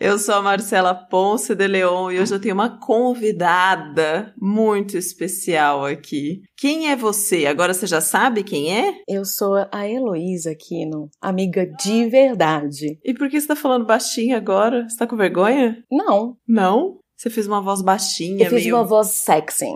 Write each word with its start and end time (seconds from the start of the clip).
Eu 0.00 0.16
sou 0.16 0.36
a 0.36 0.42
Marcela 0.42 0.94
Ponce 0.94 1.56
de 1.56 1.66
Leon 1.66 2.12
e 2.12 2.20
hoje 2.20 2.32
eu 2.32 2.40
tenho 2.40 2.54
uma 2.54 2.78
convidada 2.78 4.32
muito 4.40 4.96
especial 4.96 5.84
aqui. 5.84 6.40
Quem 6.56 6.88
é 6.92 6.94
você? 6.94 7.46
Agora 7.46 7.74
você 7.74 7.84
já 7.84 8.00
sabe 8.00 8.44
quem 8.44 8.78
é? 8.78 8.94
Eu 9.08 9.24
sou 9.24 9.56
a 9.72 9.88
Heloísa 9.88 10.52
Aquino, 10.52 11.10
amiga 11.20 11.66
de 11.66 12.08
verdade. 12.08 12.96
E 13.04 13.12
por 13.12 13.28
que 13.28 13.40
você 13.40 13.48
tá 13.48 13.56
falando 13.56 13.86
baixinho 13.86 14.36
agora? 14.36 14.88
Você 14.88 14.96
tá 14.96 15.04
com 15.04 15.16
vergonha? 15.16 15.82
Não. 15.90 16.36
Não? 16.46 17.00
Você 17.16 17.28
fez 17.28 17.48
uma 17.48 17.60
voz 17.60 17.82
baixinha, 17.82 18.44
Eu 18.44 18.50
fiz 18.50 18.62
meio... 18.62 18.76
uma 18.76 18.84
voz 18.84 19.08
sexy. 19.08 19.66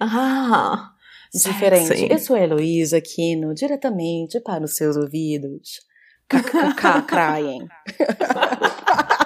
Ah, 0.00 0.92
Diferente. 1.30 1.88
sexy. 1.88 2.08
Eu 2.10 2.18
sou 2.18 2.36
a 2.36 2.40
Heloísa 2.40 2.96
Aquino, 2.96 3.52
diretamente 3.52 4.40
para 4.40 4.64
os 4.64 4.74
seus 4.76 4.96
ouvidos. 4.96 5.80
KKK, 6.26 7.02
crying. 7.06 7.68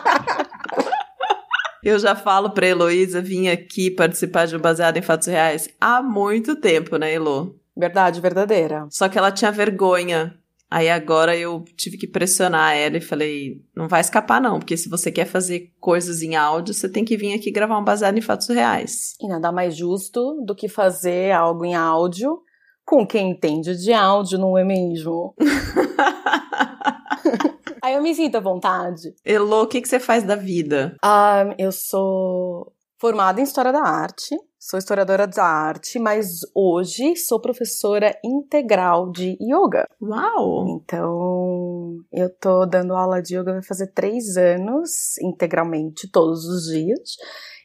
Eu 1.87 2.01
já 2.01 2.17
falo 2.17 2.51
pra 2.51 2.67
Heloísa 2.67 3.23
vir 3.23 3.49
aqui 3.49 3.93
participar 3.93 4.49
de 4.49 4.57
um 4.57 4.59
Baseado 4.59 4.97
em 4.97 5.03
Fatos 5.03 5.29
Reais 5.29 5.69
há 5.81 6.03
muito 6.03 6.57
tempo, 6.57 6.97
né, 6.97 7.15
Elo? 7.15 7.55
Verdade 7.77 8.21
verdadeira. 8.21 8.89
Só 8.91 9.09
que 9.09 9.17
ela 9.17 9.31
tinha 9.31 9.53
vergonha. 9.53 10.37
Aí 10.69 10.91
agora 10.91 11.37
eu 11.37 11.65
tive 11.77 11.97
que 11.97 12.09
pressionar 12.09 12.75
ela 12.75 12.97
e 12.97 13.01
falei: 13.01 13.63
não 13.73 13.87
vai 13.87 14.01
escapar, 14.01 14.41
não, 14.41 14.59
porque 14.59 14.77
se 14.77 14.89
você 14.89 15.13
quer 15.13 15.27
fazer 15.27 15.73
coisas 15.79 16.23
em 16.23 16.35
áudio, 16.35 16.75
você 16.75 16.89
tem 16.89 17.05
que 17.05 17.17
vir 17.17 17.35
aqui 17.35 17.53
gravar 17.53 17.79
um 17.79 17.85
baseado 17.85 18.19
em 18.19 18.21
fatos 18.21 18.49
reais. 18.49 19.15
E 19.21 19.29
nada 19.29 19.53
mais 19.53 19.77
justo 19.77 20.43
do 20.45 20.57
que 20.57 20.69
fazer 20.69 21.31
algo 21.31 21.65
em 21.65 21.77
áudio 21.77 22.41
com 22.85 23.07
quem 23.07 23.31
entende 23.31 23.77
de 23.77 23.93
áudio, 23.93 24.41
não 24.41 24.59
é 24.59 24.65
mesmo? 24.65 25.37
Aí 27.87 27.95
eu 27.95 28.03
me 28.03 28.13
sinto 28.13 28.35
à 28.35 28.41
vontade. 28.41 29.15
Elo, 29.25 29.63
o 29.63 29.67
que, 29.69 29.81
que 29.81 29.89
você 29.89 30.01
faz 30.01 30.25
da 30.25 30.35
vida? 30.35 30.97
Ah, 31.01 31.55
eu 31.57 31.71
sou 31.71 32.73
formada 32.99 33.41
em 33.41 33.45
História 33.45 33.71
da 33.71 33.81
Arte, 33.81 34.37
sou 34.59 34.77
historiadora 34.77 35.25
da 35.25 35.45
arte, 35.45 35.97
mas 35.97 36.41
hoje 36.53 37.15
sou 37.15 37.41
professora 37.41 38.13
integral 38.25 39.13
de 39.13 39.39
yoga. 39.41 39.87
Uau! 40.03 40.67
Então, 40.67 41.95
eu 42.13 42.29
tô 42.41 42.67
dando 42.67 42.93
aula 42.93 43.23
de 43.23 43.37
yoga 43.39 43.53
vai 43.53 43.63
fazer 43.63 43.93
três 43.93 44.37
anos, 44.37 45.17
integralmente, 45.23 46.11
todos 46.11 46.45
os 46.45 46.65
dias. 46.65 47.11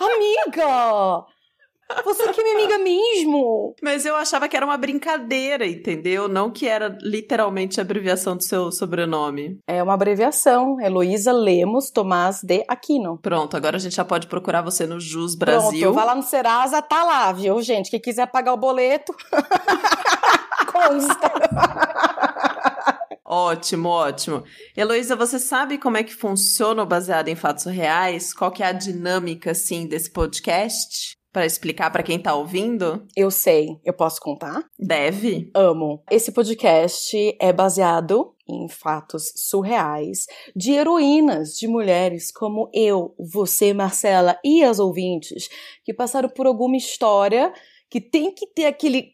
Amiga! 0.00 1.26
Você 2.04 2.32
que 2.32 2.40
é 2.40 2.44
minha 2.44 2.56
amiga 2.56 2.78
mesmo! 2.78 3.74
Mas 3.82 4.06
eu 4.06 4.16
achava 4.16 4.48
que 4.48 4.56
era 4.56 4.64
uma 4.64 4.76
brincadeira, 4.76 5.66
entendeu? 5.66 6.28
Não 6.28 6.50
que 6.50 6.66
era 6.66 6.96
literalmente 7.02 7.80
a 7.80 7.82
abreviação 7.82 8.36
do 8.36 8.42
seu 8.42 8.72
sobrenome. 8.72 9.58
É 9.66 9.82
uma 9.82 9.94
abreviação. 9.94 10.80
Heloísa 10.80 11.32
Lemos 11.32 11.90
Tomás 11.90 12.42
de 12.42 12.64
Aquino. 12.66 13.18
Pronto, 13.18 13.56
agora 13.56 13.76
a 13.76 13.80
gente 13.80 13.96
já 13.96 14.04
pode 14.04 14.26
procurar 14.26 14.62
você 14.62 14.86
no 14.86 14.98
Jus 14.98 15.34
Brasil. 15.34 15.80
Pronto, 15.80 15.94
vai 15.94 16.06
lá 16.06 16.14
no 16.14 16.22
Serasa, 16.22 16.80
tá 16.80 17.04
lá, 17.04 17.32
viu, 17.32 17.60
gente? 17.60 17.90
Quem 17.90 18.00
quiser 18.00 18.26
pagar 18.26 18.54
o 18.54 18.58
boleto, 18.58 19.14
consta. 20.72 21.32
Ótimo, 23.24 23.88
ótimo. 23.88 24.44
Heloísa, 24.76 25.16
você 25.16 25.38
sabe 25.38 25.78
como 25.78 25.96
é 25.96 26.02
que 26.02 26.14
funciona 26.14 26.82
o 26.82 26.86
Baseado 26.86 27.28
em 27.28 27.34
Fatos 27.34 27.64
Reais? 27.64 28.34
Qual 28.34 28.50
que 28.50 28.62
é 28.62 28.66
a 28.66 28.72
dinâmica, 28.72 29.52
assim, 29.52 29.86
desse 29.86 30.10
podcast? 30.10 31.16
Para 31.32 31.46
explicar 31.46 31.90
para 31.90 32.02
quem 32.02 32.18
tá 32.18 32.34
ouvindo? 32.34 33.06
Eu 33.16 33.30
sei, 33.30 33.80
eu 33.84 33.94
posso 33.94 34.20
contar? 34.20 34.62
Deve. 34.78 35.50
Amo. 35.54 36.02
Esse 36.10 36.30
podcast 36.30 37.16
é 37.40 37.50
baseado 37.50 38.34
em 38.46 38.68
fatos 38.68 39.32
surreais 39.36 40.26
de 40.54 40.72
heroínas, 40.72 41.56
de 41.56 41.66
mulheres 41.66 42.30
como 42.30 42.68
eu, 42.74 43.14
você, 43.18 43.72
Marcela 43.72 44.38
e 44.44 44.62
as 44.62 44.78
ouvintes 44.78 45.48
que 45.82 45.94
passaram 45.94 46.28
por 46.28 46.46
alguma 46.46 46.76
história 46.76 47.50
que 47.88 47.98
tem 47.98 48.30
que 48.34 48.46
ter 48.46 48.66
aquele 48.66 49.12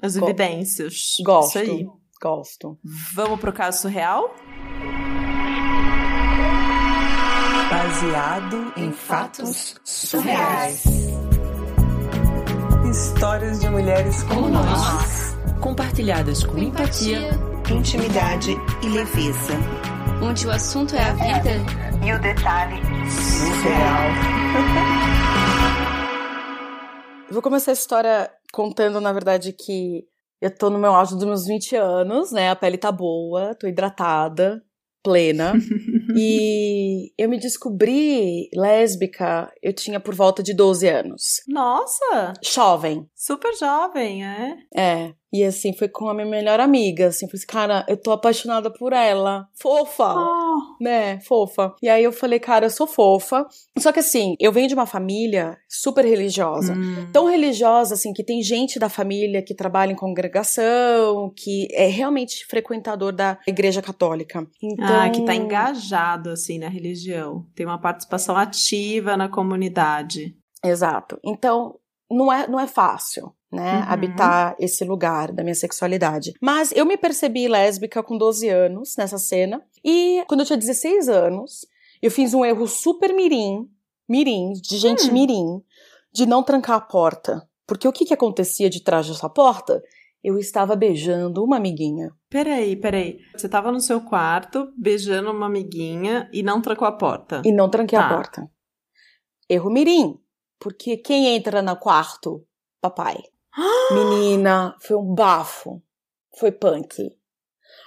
As 0.00 0.16
Go- 0.16 0.26
evidências. 0.26 1.16
Gosto. 1.24 1.58
Isso 1.58 1.70
aí. 1.70 1.86
Gosto. 2.22 2.78
Vamos 3.14 3.38
pro 3.40 3.52
caso 3.52 3.82
surreal? 3.82 4.34
Baseado 7.76 8.72
em 8.74 8.90
fatos 8.90 9.76
surreais. 9.84 10.82
Histórias 12.90 13.60
de 13.60 13.68
mulheres 13.68 14.22
como 14.22 14.48
nós. 14.48 15.36
compartilhadas 15.60 16.42
com 16.42 16.56
empatia, 16.56 17.28
Intimidade 17.70 18.52
e 18.82 18.88
leveza. 18.88 19.52
onde 20.22 20.46
o 20.46 20.50
assunto 20.52 20.96
é 20.96 21.02
a 21.02 21.12
vida. 21.12 21.50
E 22.02 22.12
o 22.14 22.18
detalhe 22.18 22.80
surreal. 23.10 24.06
Eu 27.28 27.32
vou 27.34 27.42
começar 27.42 27.72
a 27.72 27.74
história 27.74 28.30
contando, 28.54 29.02
na 29.02 29.12
verdade, 29.12 29.52
que 29.52 30.02
eu 30.40 30.50
tô 30.56 30.70
no 30.70 30.78
meu 30.78 30.94
auge 30.94 31.14
dos 31.14 31.24
meus 31.24 31.44
20 31.44 31.76
anos, 31.76 32.32
né? 32.32 32.48
A 32.50 32.56
pele 32.56 32.78
tá 32.78 32.90
boa, 32.90 33.54
tô 33.54 33.66
hidratada, 33.66 34.62
plena. 35.06 35.52
e 36.18 37.12
eu 37.16 37.28
me 37.28 37.38
descobri 37.38 38.48
lésbica, 38.52 39.48
eu 39.62 39.72
tinha 39.72 40.00
por 40.00 40.16
volta 40.16 40.42
de 40.42 40.52
12 40.52 40.88
anos. 40.88 41.22
Nossa! 41.46 42.32
Jovem. 42.42 43.08
Super 43.14 43.54
jovem, 43.56 44.24
é? 44.24 44.56
É. 44.74 45.14
E 45.36 45.44
assim, 45.44 45.72
foi 45.72 45.88
com 45.88 46.08
a 46.08 46.14
minha 46.14 46.26
melhor 46.26 46.60
amiga. 46.60 47.08
Assim, 47.08 47.26
falei 47.26 47.38
assim, 47.38 47.46
cara, 47.46 47.86
eu 47.88 47.96
tô 47.96 48.10
apaixonada 48.12 48.70
por 48.72 48.92
ela. 48.92 49.48
Fofa! 49.54 50.14
Oh. 50.14 50.82
Né? 50.82 51.20
Fofa. 51.20 51.74
E 51.82 51.88
aí 51.88 52.02
eu 52.02 52.12
falei, 52.12 52.38
cara, 52.38 52.66
eu 52.66 52.70
sou 52.70 52.86
fofa. 52.86 53.46
Só 53.78 53.92
que 53.92 54.00
assim, 54.00 54.34
eu 54.40 54.52
venho 54.52 54.68
de 54.68 54.74
uma 54.74 54.86
família 54.86 55.58
super 55.68 56.04
religiosa. 56.04 56.72
Hum. 56.72 57.08
Tão 57.12 57.26
religiosa, 57.26 57.94
assim, 57.94 58.12
que 58.12 58.24
tem 58.24 58.42
gente 58.42 58.78
da 58.78 58.88
família 58.88 59.42
que 59.42 59.54
trabalha 59.54 59.92
em 59.92 59.96
congregação, 59.96 61.32
que 61.36 61.68
é 61.72 61.86
realmente 61.86 62.46
frequentador 62.46 63.12
da 63.12 63.38
igreja 63.46 63.82
católica. 63.82 64.46
Então, 64.62 64.86
Ah, 65.00 65.10
que 65.10 65.24
tá 65.24 65.34
engajado, 65.34 66.30
assim, 66.30 66.58
na 66.58 66.68
religião. 66.68 67.46
Tem 67.54 67.66
uma 67.66 67.80
participação 67.80 68.36
ativa 68.36 69.16
na 69.16 69.28
comunidade. 69.28 70.34
Exato. 70.64 71.18
Então, 71.24 71.78
não 72.10 72.32
é, 72.32 72.46
não 72.46 72.58
é 72.60 72.66
fácil, 72.66 73.32
né, 73.52 73.76
Uhum. 73.78 73.82
habitar 73.92 74.56
esse 74.58 74.84
lugar 74.84 75.32
da 75.32 75.42
minha 75.42 75.54
sexualidade. 75.54 76.32
Mas 76.40 76.72
eu 76.72 76.84
me 76.84 76.96
percebi 76.96 77.46
lésbica 77.48 78.02
com 78.02 78.18
12 78.18 78.48
anos 78.48 78.96
nessa 78.96 79.18
cena. 79.18 79.62
E 79.84 80.24
quando 80.28 80.40
eu 80.40 80.46
tinha 80.46 80.56
16 80.58 81.08
anos, 81.08 81.66
eu 82.02 82.10
fiz 82.10 82.34
um 82.34 82.44
erro 82.44 82.66
super 82.66 83.14
mirim, 83.14 83.68
mirim, 84.08 84.52
de 84.52 84.76
gente 84.78 85.08
Hum. 85.08 85.12
mirim, 85.12 85.62
de 86.12 86.26
não 86.26 86.42
trancar 86.42 86.76
a 86.76 86.80
porta. 86.80 87.48
Porque 87.66 87.86
o 87.88 87.92
que 87.92 88.04
que 88.04 88.14
acontecia 88.14 88.68
de 88.70 88.82
trás 88.82 89.06
dessa 89.08 89.28
porta? 89.28 89.82
Eu 90.22 90.38
estava 90.38 90.74
beijando 90.74 91.42
uma 91.44 91.56
amiguinha. 91.56 92.10
Peraí, 92.28 92.74
peraí. 92.74 93.18
Você 93.36 93.48
tava 93.48 93.70
no 93.70 93.80
seu 93.80 94.00
quarto, 94.00 94.72
beijando 94.76 95.30
uma 95.30 95.46
amiguinha 95.46 96.28
e 96.32 96.42
não 96.42 96.60
trancou 96.60 96.86
a 96.88 96.92
porta. 96.92 97.42
E 97.44 97.52
não 97.52 97.68
tranquei 97.70 97.98
Tá. 97.98 98.06
a 98.08 98.14
porta. 98.14 98.50
Erro 99.48 99.70
mirim. 99.70 100.18
Porque 100.58 100.96
quem 100.96 101.28
entra 101.36 101.62
no 101.62 101.76
quarto? 101.76 102.44
Papai. 102.80 103.16
Menina, 103.92 104.76
foi 104.80 104.96
um 104.96 105.14
bafo. 105.14 105.82
Foi 106.38 106.52
punk. 106.52 107.10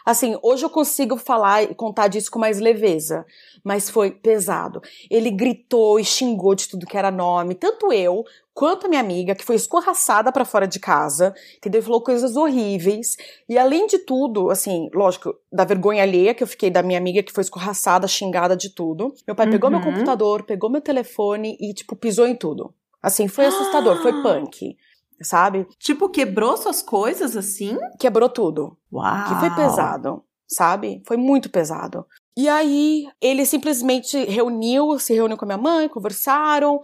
Assim, 0.06 0.38
hoje 0.42 0.66
eu 0.66 0.70
consigo 0.70 1.18
falar 1.18 1.64
e 1.64 1.76
contar 1.76 2.08
disso 2.08 2.32
com 2.32 2.40
mais 2.40 2.60
leveza, 2.60 3.26
mas 3.64 3.90
foi 3.90 4.10
pesado. 4.12 4.82
Ele 5.10 5.30
gritou 5.30 6.00
e 6.00 6.06
xingou 6.06 6.56
de 6.56 6.68
tudo 6.68 6.86
que 6.88 6.98
era 6.98 7.12
nome, 7.12 7.54
tanto 7.54 7.94
eu 7.94 8.24
quanto 8.54 8.86
a 8.86 8.90
minha 8.90 9.02
amiga, 9.02 9.36
que 9.36 9.44
foi 9.46 9.56
escorraçada 9.56 10.32
pra 10.32 10.46
fora 10.46 10.68
de 10.68 10.80
casa, 10.80 11.34
entendeu? 11.58 11.82
Falou 11.84 12.02
coisas 12.02 12.36
horríveis. 12.36 13.16
E 13.48 13.58
além 13.58 13.86
de 13.88 14.00
tudo, 14.00 14.50
assim, 14.50 14.90
lógico, 14.94 15.36
da 15.52 15.64
vergonha 15.64 16.02
alheia 16.04 16.34
que 16.34 16.44
eu 16.44 16.48
fiquei 16.48 16.70
da 16.72 16.82
minha 16.82 16.98
amiga 16.98 17.22
que 17.22 17.32
foi 17.32 17.42
escorraçada, 17.44 18.08
xingada 18.08 18.56
de 18.58 18.70
tudo. 18.74 19.14
Meu 19.28 19.36
pai 19.36 19.48
pegou 19.48 19.70
meu 19.70 19.80
Uhum. 19.80 19.86
computador, 19.86 20.44
pegou 20.44 20.70
meu 20.72 20.82
telefone 20.82 21.56
e, 21.60 21.74
tipo, 21.74 21.96
pisou 21.96 22.26
em 22.28 22.36
tudo. 22.36 22.74
Assim, 23.02 23.28
foi 23.28 23.46
assustador, 23.46 23.96
foi 24.02 24.12
punk, 24.24 24.76
sabe? 25.22 25.68
Tipo, 25.78 26.10
quebrou 26.10 26.56
suas 26.58 26.82
coisas 26.82 27.36
assim? 27.36 27.78
Quebrou 28.00 28.30
tudo. 28.30 28.78
Uau! 28.92 29.28
que 29.28 29.36
foi 29.40 29.50
pesado, 29.56 30.24
sabe? 30.48 31.02
Foi 31.08 31.18
muito 31.18 31.50
pesado. 31.50 32.06
E 32.38 32.48
aí 32.48 33.08
ele 33.22 33.46
simplesmente 33.46 34.18
reuniu, 34.26 34.98
se 35.00 35.14
reuniu 35.14 35.38
com 35.38 35.46
a 35.46 35.48
minha 35.48 35.58
mãe, 35.58 35.90
conversaram 35.90 36.80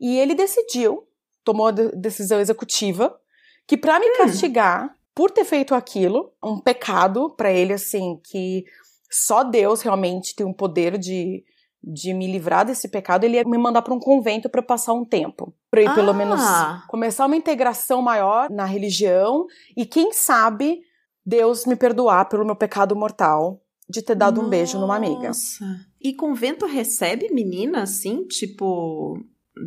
e 0.00 0.16
ele 0.18 0.34
decidiu, 0.34 1.06
tomou 1.44 1.66
a 1.68 1.70
de- 1.72 1.92
decisão 1.96 2.40
executiva, 2.40 3.18
que 3.66 3.76
pra 3.76 3.98
me 3.98 4.06
castigar 4.16 4.96
por 5.14 5.30
ter 5.30 5.44
feito 5.44 5.74
aquilo, 5.74 6.32
um 6.42 6.58
pecado 6.58 7.30
pra 7.36 7.52
ele 7.52 7.72
assim 7.72 8.18
que 8.24 8.64
só 9.10 9.42
Deus 9.44 9.82
realmente 9.82 10.34
tem 10.34 10.46
um 10.46 10.52
poder 10.54 10.96
de 10.98 11.44
de 11.82 12.14
me 12.14 12.26
livrar 12.30 12.64
desse 12.64 12.88
pecado, 12.88 13.24
ele 13.24 13.36
ia 13.36 13.44
me 13.44 13.58
mandar 13.58 13.82
pra 13.82 13.92
um 13.94 13.98
convento 13.98 14.48
eu 14.52 14.62
passar 14.62 14.92
um 14.92 15.04
tempo, 15.04 15.52
Pra 15.70 15.82
eu 15.82 15.92
pelo 15.94 16.10
Ah. 16.10 16.14
menos 16.14 16.40
começar 16.88 17.26
uma 17.26 17.36
integração 17.36 18.00
maior 18.00 18.48
na 18.50 18.64
religião 18.64 19.46
e 19.76 19.84
quem 19.84 20.12
sabe 20.12 20.80
Deus 21.24 21.66
me 21.66 21.74
perdoar 21.76 22.28
pelo 22.28 22.44
meu 22.44 22.54
pecado 22.56 22.94
mortal 22.94 23.60
de 23.88 24.00
ter 24.02 24.14
dado 24.14 24.40
um 24.40 24.48
beijo 24.48 24.78
numa 24.78 24.96
amiga. 24.96 25.28
Nossa. 25.28 25.64
E 26.00 26.14
convento 26.14 26.66
recebe 26.66 27.28
menina 27.32 27.82
assim, 27.82 28.24
tipo, 28.26 29.18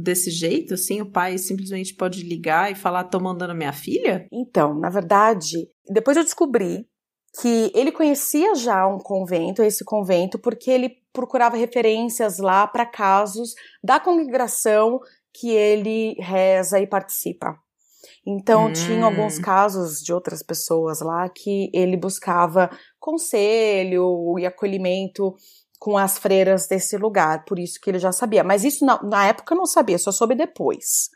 desse 0.02 0.32
jeito, 0.32 0.74
assim? 0.74 1.02
O 1.02 1.12
pai 1.12 1.38
simplesmente 1.38 1.94
pode 1.94 2.24
ligar 2.24 2.72
e 2.72 2.76
falar, 2.76 3.04
tô 3.06 3.20
mandando 3.20 3.54
minha 3.54 3.74
filha? 3.74 4.26
Então, 4.32 4.74
na 4.74 4.90
verdade, 4.90 5.68
depois 5.90 6.18
eu 6.18 6.24
descobri 6.24 6.88
que 7.42 7.72
ele 7.76 7.92
conhecia 7.92 8.56
já 8.56 8.88
um 8.88 8.98
convento, 8.98 9.62
esse 9.62 9.84
convento, 9.84 10.40
porque 10.40 10.72
ele 10.72 10.96
procurava 11.16 11.58
referências 11.58 12.38
lá 12.38 12.68
para 12.68 12.86
casos 12.86 13.56
da 13.84 14.00
congregação 14.00 15.00
que 15.34 15.50
ele 15.52 16.16
reza 16.20 16.80
e 16.80 16.88
participa. 16.88 17.58
Então, 18.26 18.68
Hum. 18.68 18.72
tinha 18.72 19.06
alguns 19.06 19.40
casos 19.40 20.00
de 20.02 20.14
outras 20.14 20.44
pessoas 20.44 21.02
lá 21.02 21.28
que 21.30 21.72
ele 21.74 21.98
buscava 21.98 22.70
conselho 23.00 24.38
e 24.40 24.46
acolhimento 24.46 25.34
com 25.80 25.98
as 25.98 26.18
freiras 26.18 26.68
desse 26.68 26.98
lugar, 26.98 27.46
por 27.46 27.60
isso 27.60 27.80
que 27.82 27.90
ele 27.90 28.00
já 28.00 28.12
sabia. 28.12 28.44
Mas 28.44 28.64
isso 28.64 28.86
na, 28.86 29.02
na 29.04 29.28
época 29.28 29.54
eu 29.54 29.58
não 29.58 29.66
sabia, 29.66 29.98
só 29.98 30.12
soube 30.12 30.36
depois. 30.36 31.10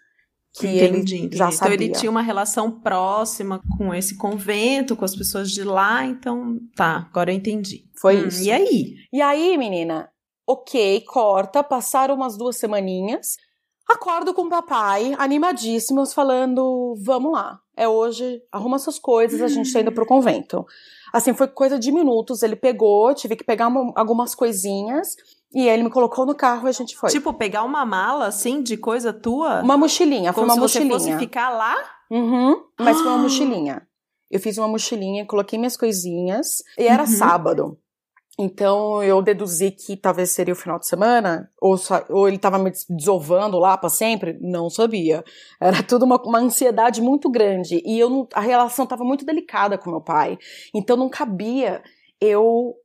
Que 0.51 0.67
Entendi, 0.67 0.83
ele 0.83 0.97
entendi. 1.21 1.37
já 1.37 1.45
Então 1.45 1.57
sabia. 1.57 1.73
ele 1.75 1.89
tinha 1.89 2.09
uma 2.09 2.21
relação 2.23 2.71
próxima 2.71 3.61
com 3.77 3.93
esse 3.93 4.17
convento, 4.17 4.95
com 4.95 5.05
as 5.05 5.15
pessoas 5.15 5.51
de 5.51 5.63
lá, 5.63 6.03
então 6.05 6.59
tá, 6.75 7.07
agora 7.09 7.31
eu 7.31 7.35
entendi. 7.35 7.85
Foi 7.99 8.17
Hum, 8.23 8.27
isso. 8.27 8.43
E 8.43 8.51
aí? 8.51 8.95
E 9.13 9.21
aí, 9.21 9.57
menina, 9.57 10.09
ok, 10.47 11.01
corta, 11.01 11.63
passaram 11.63 12.15
umas 12.15 12.35
duas 12.35 12.57
semaninhas. 12.57 13.37
Acordo 13.87 14.33
com 14.33 14.43
o 14.43 14.49
papai, 14.49 15.15
animadíssimos, 15.19 16.13
falando: 16.13 16.95
vamos 17.03 17.31
lá, 17.31 17.59
é 17.77 17.87
hoje, 17.87 18.41
arruma 18.51 18.79
suas 18.79 18.97
coisas, 18.99 19.41
a 19.41 19.47
gente 19.47 19.71
tá 19.71 19.81
indo 19.81 19.91
pro 19.91 20.05
convento. 20.05 20.65
Assim, 21.13 21.33
foi 21.33 21.47
coisa 21.47 21.77
de 21.79 21.91
minutos, 21.91 22.43
ele 22.43 22.55
pegou, 22.55 23.13
tive 23.15 23.35
que 23.35 23.43
pegar 23.43 23.67
uma- 23.67 23.91
algumas 23.95 24.35
coisinhas, 24.35 25.15
e 25.53 25.67
ele 25.67 25.83
me 25.83 25.89
colocou 25.89 26.25
no 26.25 26.35
carro 26.35 26.67
e 26.67 26.69
a 26.69 26.73
gente 26.73 26.95
foi. 26.97 27.09
Tipo, 27.09 27.33
pegar 27.33 27.63
uma 27.63 27.85
mala, 27.85 28.27
assim, 28.27 28.61
de 28.61 28.77
coisa 28.77 29.11
tua? 29.13 29.61
uma 29.61 29.77
mochilinha, 29.77 30.31
foi 30.33 30.41
como 30.43 30.47
uma 30.47 30.53
se 30.55 30.59
você 30.59 30.79
mochilinha. 30.85 31.13
fosse 31.13 31.17
ficar 31.19 31.49
lá? 31.49 31.75
Uhum, 32.11 32.63
mas 32.79 32.97
foi 32.97 33.07
uma 33.07 33.15
Ah. 33.19 33.21
mochilinha. 33.23 33.87
Eu 34.31 34.39
fiz 34.39 34.57
uma 34.57 34.67
mochilinha, 34.67 35.25
coloquei 35.25 35.57
minhas 35.57 35.75
coisinhas, 35.77 36.63
e 36.77 36.83
era 36.87 37.03
Uhum. 37.03 37.07
sábado. 37.07 37.77
Então 38.41 39.03
eu 39.03 39.21
deduzi 39.21 39.69
que 39.71 39.97
talvez 39.97 40.31
seria 40.31 40.53
o 40.53 40.57
final 40.57 40.79
de 40.79 40.87
semana, 40.87 41.51
ou, 41.61 41.75
ou 42.09 42.27
ele 42.27 42.37
tava 42.37 42.57
me 42.57 42.69
des- 42.71 42.85
desovando 42.89 43.59
lá 43.59 43.77
pra 43.77 43.89
sempre, 43.89 44.37
não 44.39 44.69
sabia. 44.69 45.23
Era 45.59 45.83
tudo 45.83 46.05
uma, 46.05 46.15
uma 46.23 46.39
ansiedade 46.39 47.01
muito 47.01 47.29
grande, 47.29 47.81
e 47.85 47.99
eu 47.99 48.09
não- 48.09 48.27
a 48.33 48.39
relação 48.39 48.85
tava 48.85 49.03
muito 49.03 49.25
delicada 49.25 49.77
com 49.77 49.89
meu 49.89 49.99
pai. 50.01 50.37
Então 50.73 50.95
não 50.95 51.09
cabia 51.09 51.81
eu 52.21 52.75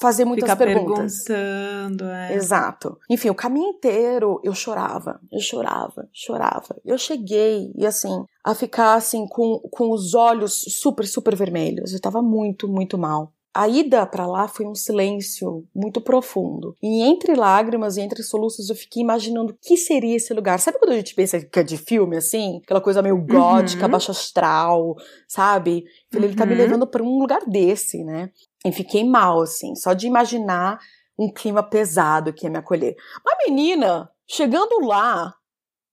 fazer 0.00 0.24
muitas 0.24 0.50
Ficar 0.50 0.64
perguntas. 0.64 1.24
perguntando, 1.24 2.04
é. 2.04 2.34
Exato. 2.34 2.98
Enfim, 3.08 3.30
o 3.30 3.34
caminho 3.34 3.68
inteiro 3.68 4.40
eu 4.42 4.54
chorava, 4.54 5.20
eu 5.30 5.40
chorava, 5.40 6.08
chorava. 6.12 6.76
Eu 6.84 6.98
cheguei, 6.98 7.72
e 7.76 7.86
assim, 7.86 8.24
a 8.42 8.54
ficar 8.54 8.94
assim, 8.94 9.26
com, 9.26 9.58
com 9.70 9.92
os 9.92 10.14
olhos 10.14 10.64
super, 10.68 11.06
super 11.06 11.36
vermelhos. 11.36 11.92
Eu 11.92 12.00
tava 12.00 12.20
muito, 12.22 12.68
muito 12.68 12.98
mal. 12.98 13.33
A 13.56 13.68
ida 13.68 14.04
pra 14.04 14.26
lá 14.26 14.48
foi 14.48 14.66
um 14.66 14.74
silêncio 14.74 15.64
muito 15.72 16.00
profundo. 16.00 16.74
E 16.82 17.02
entre 17.02 17.36
lágrimas 17.36 17.96
e 17.96 18.00
entre 18.00 18.20
soluços 18.24 18.68
eu 18.68 18.74
fiquei 18.74 19.00
imaginando 19.00 19.52
o 19.52 19.56
que 19.62 19.76
seria 19.76 20.16
esse 20.16 20.34
lugar. 20.34 20.58
Sabe 20.58 20.78
quando 20.78 20.90
a 20.90 20.96
gente 20.96 21.14
pensa 21.14 21.40
que 21.40 21.58
é 21.60 21.62
de 21.62 21.76
filme, 21.76 22.16
assim? 22.16 22.60
Aquela 22.64 22.80
coisa 22.80 23.00
meio 23.00 23.16
gótica, 23.16 23.86
Uhum. 23.86 23.92
baixa 23.92 24.10
astral, 24.10 24.96
sabe? 25.28 25.84
Falei, 26.12 26.30
ele 26.30 26.36
tá 26.36 26.44
me 26.44 26.52
Uhum. 26.52 26.58
levando 26.58 26.86
pra 26.86 27.02
um 27.02 27.18
lugar 27.20 27.42
desse, 27.46 28.02
né? 28.02 28.30
E 28.66 28.72
fiquei 28.72 29.04
mal, 29.04 29.40
assim, 29.42 29.76
só 29.76 29.92
de 29.92 30.06
imaginar 30.08 30.80
um 31.16 31.32
clima 31.32 31.62
pesado 31.62 32.32
que 32.32 32.46
ia 32.46 32.50
me 32.50 32.58
acolher. 32.58 32.96
Mas, 33.24 33.36
menina, 33.46 34.10
chegando 34.26 34.84
lá, 34.84 35.32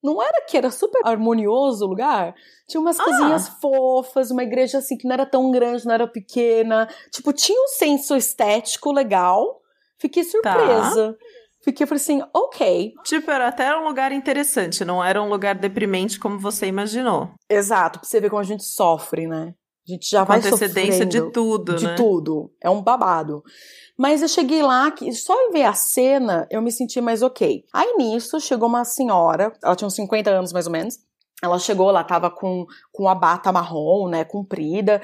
não 0.04 0.22
era 0.22 0.46
que 0.48 0.58
era 0.58 0.70
super 0.72 1.02
harmonioso 1.06 1.86
o 1.86 1.88
lugar? 1.90 2.34
Tinha 2.68 2.82
umas 2.82 3.00
Ah. 3.00 3.04
coisinhas 3.04 3.48
fofas, 3.62 4.32
uma 4.32 4.44
igreja 4.44 4.80
assim 4.80 4.98
que 4.98 5.08
não 5.08 5.14
era 5.14 5.26
tão 5.26 5.52
grande, 5.52 5.86
não 5.86 5.94
era 5.94 6.08
pequena. 6.08 6.88
Tipo, 7.12 7.32
tinha 7.34 7.62
um 7.64 7.68
senso 7.68 8.16
estético 8.16 8.92
legal. 8.92 9.60
Fiquei 9.98 10.24
surpresa. 10.24 11.16
Fiquei, 11.64 11.86
falei 11.86 12.02
assim, 12.02 12.24
ok. 12.34 12.92
Tipo, 13.04 13.30
era 13.30 13.48
até 13.48 13.76
um 13.78 13.84
lugar 13.88 14.12
interessante, 14.12 14.84
não 14.84 15.04
era 15.04 15.22
um 15.22 15.30
lugar 15.30 15.54
deprimente 15.54 16.20
como 16.20 16.40
você 16.40 16.66
imaginou. 16.66 17.30
Exato, 17.48 18.00
pra 18.00 18.10
você 18.10 18.20
ver 18.20 18.30
como 18.32 18.42
a 18.42 18.46
gente 18.46 18.64
sofre, 18.64 19.28
né? 19.28 19.54
A 19.88 19.92
gente 19.92 20.10
já 20.10 20.22
Com 20.22 20.28
vai 20.28 20.38
antecedência 20.38 21.06
de 21.06 21.32
tudo, 21.32 21.76
de 21.76 21.86
né? 21.86 21.96
tudo. 21.96 22.52
É 22.62 22.70
um 22.70 22.82
babado. 22.82 23.44
Mas 23.98 24.22
eu 24.22 24.28
cheguei 24.28 24.62
lá, 24.62 24.92
que 24.92 25.12
só 25.14 25.34
em 25.34 25.52
ver 25.52 25.64
a 25.64 25.74
cena 25.74 26.48
eu 26.50 26.62
me 26.62 26.72
senti 26.72 27.02
mais 27.02 27.22
ok. 27.22 27.64
Aí 27.74 27.96
nisso 27.98 28.40
chegou 28.40 28.68
uma 28.70 28.86
senhora, 28.86 29.52
ela 29.64 29.76
tinha 29.76 29.88
uns 29.88 29.96
50 29.96 30.30
anos 30.30 30.54
mais 30.54 30.66
ou 30.66 30.72
menos. 30.72 31.00
Ela 31.44 31.58
chegou, 31.58 31.90
ela 31.90 32.04
tava 32.04 32.30
com, 32.30 32.66
com 32.92 33.10
a 33.10 33.16
bata 33.16 33.52
marrom, 33.52 34.08
né, 34.08 34.24
comprida. 34.24 35.02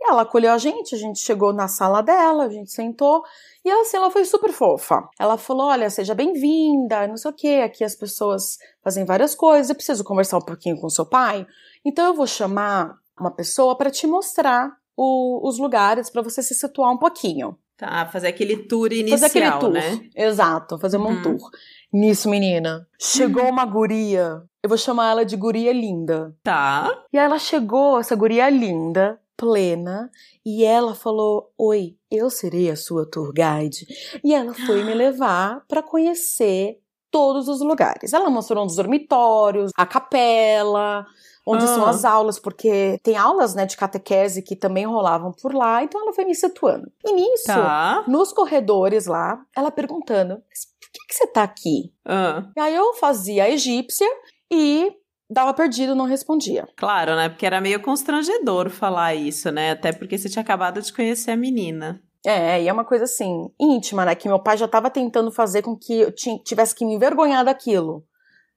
E 0.00 0.10
ela 0.10 0.22
acolheu 0.22 0.52
a 0.52 0.58
gente, 0.58 0.94
a 0.94 0.98
gente 0.98 1.18
chegou 1.18 1.52
na 1.52 1.68
sala 1.68 2.00
dela, 2.00 2.44
a 2.44 2.48
gente 2.48 2.70
sentou. 2.70 3.22
E 3.64 3.68
ela, 3.68 3.82
assim, 3.82 3.96
ela 3.98 4.10
foi 4.10 4.24
super 4.24 4.50
fofa. 4.50 5.06
Ela 5.18 5.36
falou: 5.36 5.66
Olha, 5.66 5.90
seja 5.90 6.14
bem-vinda, 6.14 7.06
não 7.06 7.18
sei 7.18 7.30
o 7.30 7.34
quê. 7.34 7.62
Aqui 7.64 7.84
as 7.84 7.94
pessoas 7.94 8.56
fazem 8.82 9.04
várias 9.04 9.34
coisas. 9.34 9.68
Eu 9.68 9.74
preciso 9.74 10.02
conversar 10.02 10.38
um 10.38 10.44
pouquinho 10.44 10.80
com 10.80 10.88
seu 10.88 11.04
pai. 11.04 11.46
Então 11.84 12.06
eu 12.06 12.14
vou 12.14 12.26
chamar 12.26 12.96
uma 13.20 13.30
pessoa 13.30 13.76
para 13.76 13.90
te 13.90 14.06
mostrar 14.06 14.72
o- 14.96 15.46
os 15.48 15.58
lugares 15.58 16.10
para 16.10 16.22
você 16.22 16.42
se 16.42 16.54
situar 16.54 16.90
um 16.92 16.98
pouquinho. 16.98 17.56
Tá, 17.76 18.06
fazer 18.12 18.28
aquele 18.28 18.56
tour 18.64 18.92
inicial, 18.92 19.18
fazer 19.20 19.26
aquele 19.38 19.58
tour. 19.58 19.70
né? 19.72 20.08
Exato, 20.14 20.78
fazer 20.78 20.98
um 20.98 21.06
Uhum. 21.06 21.22
tour. 21.22 21.50
Nisso, 21.92 22.28
menina, 22.28 22.86
chegou 23.00 23.44
uma 23.48 23.64
guria. 23.64 24.42
Eu 24.62 24.68
vou 24.68 24.76
chamar 24.76 25.10
ela 25.12 25.24
de 25.24 25.34
guria 25.36 25.72
linda. 25.72 26.36
Tá. 26.42 26.90
E 27.12 27.18
aí 27.18 27.24
ela 27.24 27.38
chegou, 27.38 27.98
essa 27.98 28.14
guria 28.14 28.50
linda, 28.50 29.18
plena, 29.34 30.10
e 30.44 30.62
ela 30.62 30.94
falou: 30.94 31.50
Oi, 31.56 31.96
eu 32.10 32.28
serei 32.28 32.70
a 32.70 32.76
sua 32.76 33.08
tour 33.10 33.32
guide. 33.32 33.86
E 34.22 34.34
ela 34.34 34.52
foi 34.52 34.84
me 34.84 34.92
levar 34.94 35.64
para 35.66 35.82
conhecer 35.82 36.78
todos 37.10 37.48
os 37.48 37.60
lugares. 37.62 38.12
Ela 38.12 38.28
mostrou 38.28 38.62
um 38.62 38.66
dos 38.66 38.76
dormitórios, 38.76 39.72
a 39.74 39.86
capela, 39.86 41.06
onde 41.46 41.66
são 41.68 41.86
as 41.86 42.04
aulas, 42.04 42.38
porque 42.38 42.98
tem 43.02 43.16
aulas 43.16 43.54
né, 43.54 43.66
de 43.66 43.76
catequese 43.76 44.42
que 44.42 44.54
também 44.54 44.84
rolavam 44.86 45.32
por 45.32 45.54
lá, 45.54 45.82
então 45.82 46.00
ela 46.00 46.12
foi 46.12 46.24
me 46.24 46.34
situando. 46.34 46.90
E 47.04 47.12
nisso, 47.12 47.46
Tá. 47.46 48.04
nos 48.06 48.32
corredores 48.32 49.06
lá, 49.06 49.40
ela 49.56 49.70
perguntando: 49.70 50.42
"Mas 50.48 50.66
por 50.80 50.90
que, 50.92 51.06
que 51.08 51.14
você 51.14 51.26
tá 51.26 51.42
aqui? 51.42 51.92
Ah, 52.06 52.44
E 52.56 52.60
aí 52.60 52.74
eu 52.74 52.94
fazia 52.94 53.44
a 53.44 53.50
egípcia 53.50 54.06
e 54.52 54.92
dava 55.30 55.54
perdido, 55.54 55.94
não 55.94 56.06
respondia. 56.06 56.68
claro, 56.76 57.14
né? 57.16 57.28
Porque 57.28 57.46
era 57.46 57.60
meio 57.60 57.80
constrangedor 57.80 58.68
falar 58.70 59.14
isso, 59.14 59.50
né? 59.50 59.70
Até 59.72 59.92
porque 59.92 60.18
você 60.18 60.28
tinha 60.28 60.42
acabado 60.42 60.80
de 60.82 60.92
conhecer 60.92 61.30
a 61.30 61.36
menina. 61.36 62.02
É, 62.26 62.60
e 62.62 62.68
é 62.68 62.72
uma 62.72 62.84
coisa 62.84 63.04
assim, 63.04 63.48
íntima, 63.58 64.04
né? 64.04 64.14
Que 64.14 64.28
meu 64.28 64.38
pai 64.42 64.56
já 64.56 64.68
tava 64.68 64.90
tentando 64.90 65.30
fazer 65.32 65.62
com 65.62 65.74
que 65.76 66.00
eu 66.00 66.12
ti- 66.14 66.42
tivesse 66.44 66.74
que 66.74 66.84
me 66.84 66.94
envergonhar 66.94 67.44
daquilo. 67.44 68.04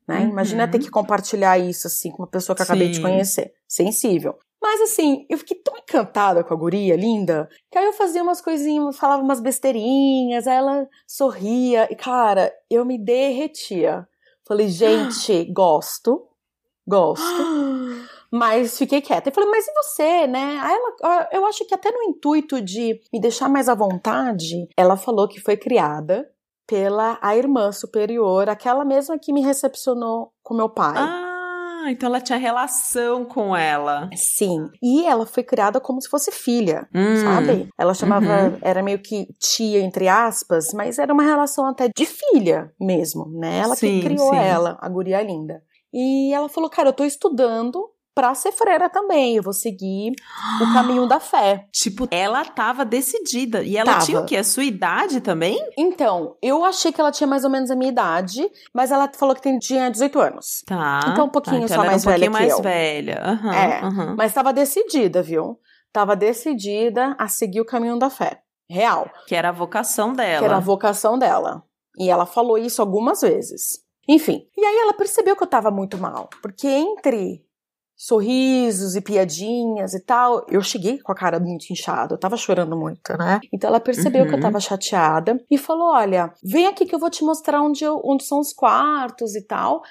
Né? 0.07 0.19
Uhum. 0.19 0.29
Imagina 0.29 0.67
ter 0.67 0.79
que 0.79 0.89
compartilhar 0.89 1.57
isso, 1.57 1.87
assim, 1.87 2.11
com 2.11 2.23
uma 2.23 2.27
pessoa 2.27 2.55
que 2.55 2.61
eu 2.61 2.65
acabei 2.65 2.89
de 2.89 3.01
conhecer. 3.01 3.53
Sensível. 3.67 4.37
Mas 4.61 4.79
assim, 4.79 5.25
eu 5.29 5.37
fiquei 5.37 5.57
tão 5.57 5.77
encantada 5.77 6.41
com 6.41 6.53
a 6.53 6.57
guria 6.57 6.95
linda, 6.95 7.49
que 7.69 7.77
aí 7.77 7.83
eu 7.83 7.91
fazia 7.91 8.23
umas 8.23 8.39
coisinhas, 8.39 8.97
falava 8.97 9.21
umas 9.21 9.41
besteirinhas, 9.41 10.47
aí 10.47 10.55
ela 10.55 10.87
sorria, 11.05 11.85
e 11.91 11.95
cara, 11.95 12.49
eu 12.69 12.85
me 12.85 12.97
derretia. 12.97 14.07
Falei, 14.47 14.67
gente, 14.71 15.43
gosto, 15.51 16.25
gosto. 16.87 17.23
Mas 18.31 18.77
fiquei 18.79 18.99
quieta. 18.99 19.29
E 19.29 19.31
falei, 19.31 19.47
mas 19.47 19.67
e 19.67 19.73
você, 19.73 20.25
né? 20.25 20.59
Aí 20.59 20.75
ela, 20.75 21.29
eu 21.31 21.45
acho 21.45 21.63
que 21.65 21.75
até 21.75 21.91
no 21.91 22.01
intuito 22.01 22.59
de 22.59 22.99
me 23.13 23.21
deixar 23.21 23.47
mais 23.47 23.69
à 23.69 23.75
vontade, 23.75 24.67
ela 24.75 24.97
falou 24.97 25.27
que 25.27 25.39
foi 25.39 25.55
criada 25.55 26.27
pela 26.67 27.17
a 27.21 27.35
irmã 27.35 27.71
superior, 27.71 28.49
aquela 28.49 28.83
mesma 28.85 29.17
que 29.19 29.33
me 29.33 29.41
recepcionou 29.41 30.31
com 30.41 30.53
meu 30.55 30.69
pai. 30.69 30.95
Ah, 30.97 31.85
então 31.89 32.07
ela 32.07 32.21
tinha 32.21 32.37
relação 32.37 33.25
com 33.25 33.55
ela. 33.55 34.09
Sim. 34.15 34.69
E 34.81 35.05
ela 35.05 35.25
foi 35.25 35.43
criada 35.43 35.79
como 35.81 36.01
se 36.01 36.09
fosse 36.09 36.31
filha, 36.31 36.87
Hum, 36.95 37.15
sabe? 37.17 37.67
Ela 37.77 37.93
chamava, 37.93 38.25
Uhum. 38.49 38.57
era 38.61 38.81
meio 38.81 38.99
que 38.99 39.27
tia, 39.39 39.79
entre 39.81 40.07
aspas, 40.07 40.67
mas 40.73 40.97
era 40.97 41.13
uma 41.13 41.23
relação 41.23 41.65
até 41.65 41.89
de 41.93 42.05
filha 42.05 42.71
mesmo, 42.79 43.27
né? 43.37 43.59
Ela 43.59 43.75
Sim, 43.75 43.99
que 43.99 44.07
criou 44.07 44.29
sim. 44.33 44.39
ela, 44.39 44.77
a 44.81 44.87
guria 44.87 45.21
linda. 45.21 45.61
E 45.93 46.33
ela 46.33 46.49
falou, 46.49 46.69
cara, 46.69 46.89
eu 46.89 46.93
tô 46.93 47.03
estudando 47.03 47.87
pra 48.15 48.33
ser 48.35 48.51
freira 48.51 48.89
também, 48.89 49.35
eu 49.37 49.43
vou 49.43 49.53
seguir 49.53 50.11
o 50.61 50.73
caminho 50.73 51.07
da 51.07 51.19
fé. 51.19 51.67
Tipo, 51.71 52.07
ela 52.11 52.43
tava 52.45 52.85
decidida. 52.85 53.63
E 53.63 53.75
ela 53.77 53.93
Tava. 53.93 54.05
tinha 54.05 54.19
o 54.19 54.25
quê? 54.25 54.37
A 54.37 54.43
sua 54.43 54.63
idade 54.63 55.19
também? 55.21 55.57
Então, 55.77 56.35
eu 56.41 56.63
achei 56.63 56.91
que 56.91 57.01
ela 57.01 57.11
tinha 57.11 57.27
mais 57.27 57.43
ou 57.43 57.49
menos 57.49 57.71
a 57.71 57.75
minha 57.75 57.91
idade, 57.91 58.47
mas 58.73 58.91
ela 58.91 59.09
falou 59.13 59.35
que 59.35 59.41
tem- 59.41 59.57
tinha 59.59 59.89
18 59.89 60.19
anos. 60.19 60.63
Tá. 60.65 60.99
Então, 61.11 61.25
um 61.25 61.29
pouquinho 61.29 61.59
tá, 61.61 61.65
então 61.65 61.77
só 61.77 61.85
mais 61.85 62.01
um 62.05 62.09
pouquinho 62.09 62.31
velha 62.31 62.47
que 62.47 62.51
mais 62.51 62.51
eu. 62.51 62.61
velha. 62.61 63.21
Aham, 63.25 63.53
É, 63.53 63.79
aham. 63.83 64.15
Mas 64.17 64.31
estava 64.31 64.53
decidida, 64.53 65.21
viu? 65.23 65.59
Tava 65.91 66.15
decidida 66.15 67.15
a 67.19 67.27
seguir 67.27 67.61
o 67.61 67.65
caminho 67.65 67.97
da 67.97 68.09
fé. 68.09 68.41
Real. 68.69 69.09
Que 69.27 69.35
era 69.35 69.49
a 69.49 69.51
vocação 69.51 70.13
dela. 70.13 70.39
que 70.39 70.45
era 70.45 70.57
a 70.57 70.59
vocação 70.59 71.17
dela. 71.19 71.63
E 71.97 72.09
ela 72.09 72.25
falou 72.25 72.57
isso 72.57 72.81
algumas 72.81 73.21
vezes. 73.21 73.83
Enfim, 74.09 74.47
e 74.57 74.65
aí 74.65 74.77
ela 74.79 74.93
percebeu 74.93 75.35
que 75.35 75.43
eu 75.43 75.47
tava 75.47 75.69
muito 75.71 75.97
mal, 75.97 76.29
porque 76.41 76.67
entre 76.67 77.41
sorrisos 78.05 78.95
e 78.97 79.01
piadinhas 79.01 79.93
e 79.93 79.99
tal, 80.01 80.45
eu 80.49 80.61
cheguei 80.61 80.99
com 80.99 81.13
a 81.13 81.15
cara 81.15 81.39
muito 81.39 81.71
inchada, 81.71 82.13
eu 82.13 82.19
tava 82.19 82.35
chorando 82.35 82.75
muito, 82.75 83.15
né? 83.17 83.39
Então 83.51 83.69
ela 83.69 83.79
percebeu 83.79 84.25
que 84.25 84.31
eu 84.33 84.35
Uhum. 84.35 84.41
tava 84.41 84.59
chateada 84.59 85.41
e 85.49 85.57
falou: 85.57 85.87
"Olha, 85.93 86.33
vem 86.43 86.67
aqui 86.67 86.85
que 86.85 86.93
eu 86.93 86.99
vou 86.99 87.09
te 87.09 87.23
mostrar 87.23 87.61
onde, 87.61 87.85
eu- 87.85 88.01
onde 88.03 88.25
são 88.25 88.39
os 88.41 88.51
quartos 88.51 89.35
e 89.35 89.41
tal, 89.47 89.81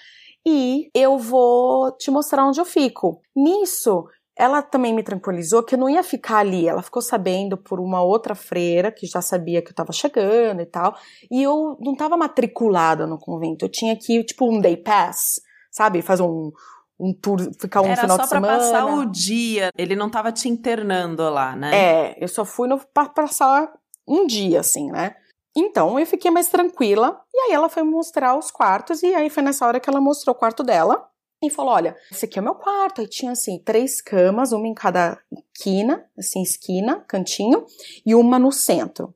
e 0.47 0.91
eu 0.95 1.17
vou 1.17 1.91
te 1.97 2.11
mostrar 2.11 2.47
onde 2.47 2.61
eu 2.61 2.67
fico". 2.67 3.23
Nisso, 3.35 4.05
ela 4.37 4.61
também 4.61 4.93
me 4.95 5.03
tranquilizou 5.03 5.63
que 5.63 5.75
eu 5.75 5.79
não 5.79 5.89
ia 5.89 6.03
ficar 6.03 6.39
ali. 6.39 6.69
Ela 6.69 6.83
ficou 6.83 7.01
sabendo 7.01 7.57
por 7.57 7.81
uma 7.81 8.03
outra 8.03 8.35
freira 8.35 8.93
que 8.93 9.07
já 9.07 9.23
sabia 9.23 9.63
que 9.63 9.71
eu 9.71 9.75
tava 9.75 9.93
chegando 9.93 10.61
e 10.61 10.67
tal. 10.67 10.95
E 11.31 11.43
eu 11.43 11.79
não 11.81 11.95
tava 11.95 12.15
matriculada 12.17 13.07
no 13.07 13.19
convento. 13.19 13.65
Eu 13.65 13.71
tinha 13.71 13.97
que, 13.97 14.23
tipo, 14.23 14.47
um 14.51 14.61
day 14.61 14.77
pass, 14.77 15.41
sabe? 15.71 16.03
Fazer 16.03 16.23
um, 16.25 16.51
um 16.99 17.13
tour, 17.13 17.39
ficar 17.59 17.81
um 17.81 17.87
Era 17.87 18.03
final 18.03 18.17
só 18.17 18.23
de 18.23 18.29
pra 18.29 18.39
semana. 18.41 18.59
passar 18.59 18.85
o 18.87 19.07
dia. 19.07 19.71
Ele 19.77 19.97
não 19.97 20.09
tava 20.09 20.31
te 20.33 20.49
internando 20.49 21.29
lá, 21.31 21.57
né? 21.57 21.75
É, 21.75 22.25
eu 22.25 22.29
só 22.29 22.45
fui 22.45 22.69
no, 22.69 22.79
pra 22.79 23.09
passar 23.09 23.73
um 24.07 24.27
dia, 24.27 24.61
assim, 24.61 24.91
né? 24.91 25.17
Então 25.57 25.99
eu 25.99 26.07
fiquei 26.07 26.31
mais 26.31 26.49
tranquila. 26.49 27.21
E 27.33 27.39
aí 27.41 27.53
ela 27.53 27.69
foi 27.69 27.83
mostrar 27.83 28.39
os 28.39 28.51
quartos. 28.51 29.03
E 29.03 29.15
aí 29.15 29.29
foi 29.29 29.43
nessa 29.43 29.67
hora 29.67 29.81
que 29.81 29.89
ela 29.91 30.01
mostrou 30.01 30.35
o 30.35 30.39
quarto 30.39 30.63
dela. 30.63 31.09
E 31.43 31.51
falou: 31.51 31.73
Olha, 31.73 31.97
esse 32.11 32.25
aqui 32.25 32.39
é 32.39 32.43
o 32.43 32.45
meu 32.45 32.55
quarto. 32.55 33.01
Aí 33.01 33.09
tinha, 33.09 33.33
assim, 33.33 33.59
três 33.59 34.01
camas, 34.01 34.53
uma 34.53 34.67
em 34.69 34.75
cada 34.75 35.19
esquina, 35.57 36.05
assim, 36.17 36.41
esquina, 36.41 37.01
cantinho, 37.09 37.67
e 38.07 38.15
uma 38.15 38.39
no 38.39 38.53
centro. 38.53 39.13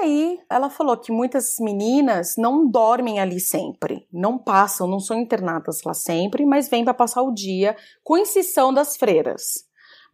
E 0.00 0.04
aí 0.06 0.40
ela 0.50 0.68
falou 0.68 0.96
que 0.96 1.12
muitas 1.12 1.56
meninas 1.60 2.34
não 2.36 2.68
dormem 2.68 3.20
ali 3.20 3.38
sempre, 3.38 4.06
não 4.12 4.36
passam, 4.36 4.86
não 4.88 4.98
são 4.98 5.18
internadas 5.18 5.82
lá 5.84 5.94
sempre, 5.94 6.44
mas 6.44 6.68
vêm 6.68 6.84
para 6.84 6.92
passar 6.92 7.22
o 7.22 7.32
dia, 7.32 7.76
com 8.02 8.16
exceção 8.16 8.72
das 8.72 8.96
freiras. 8.96 9.64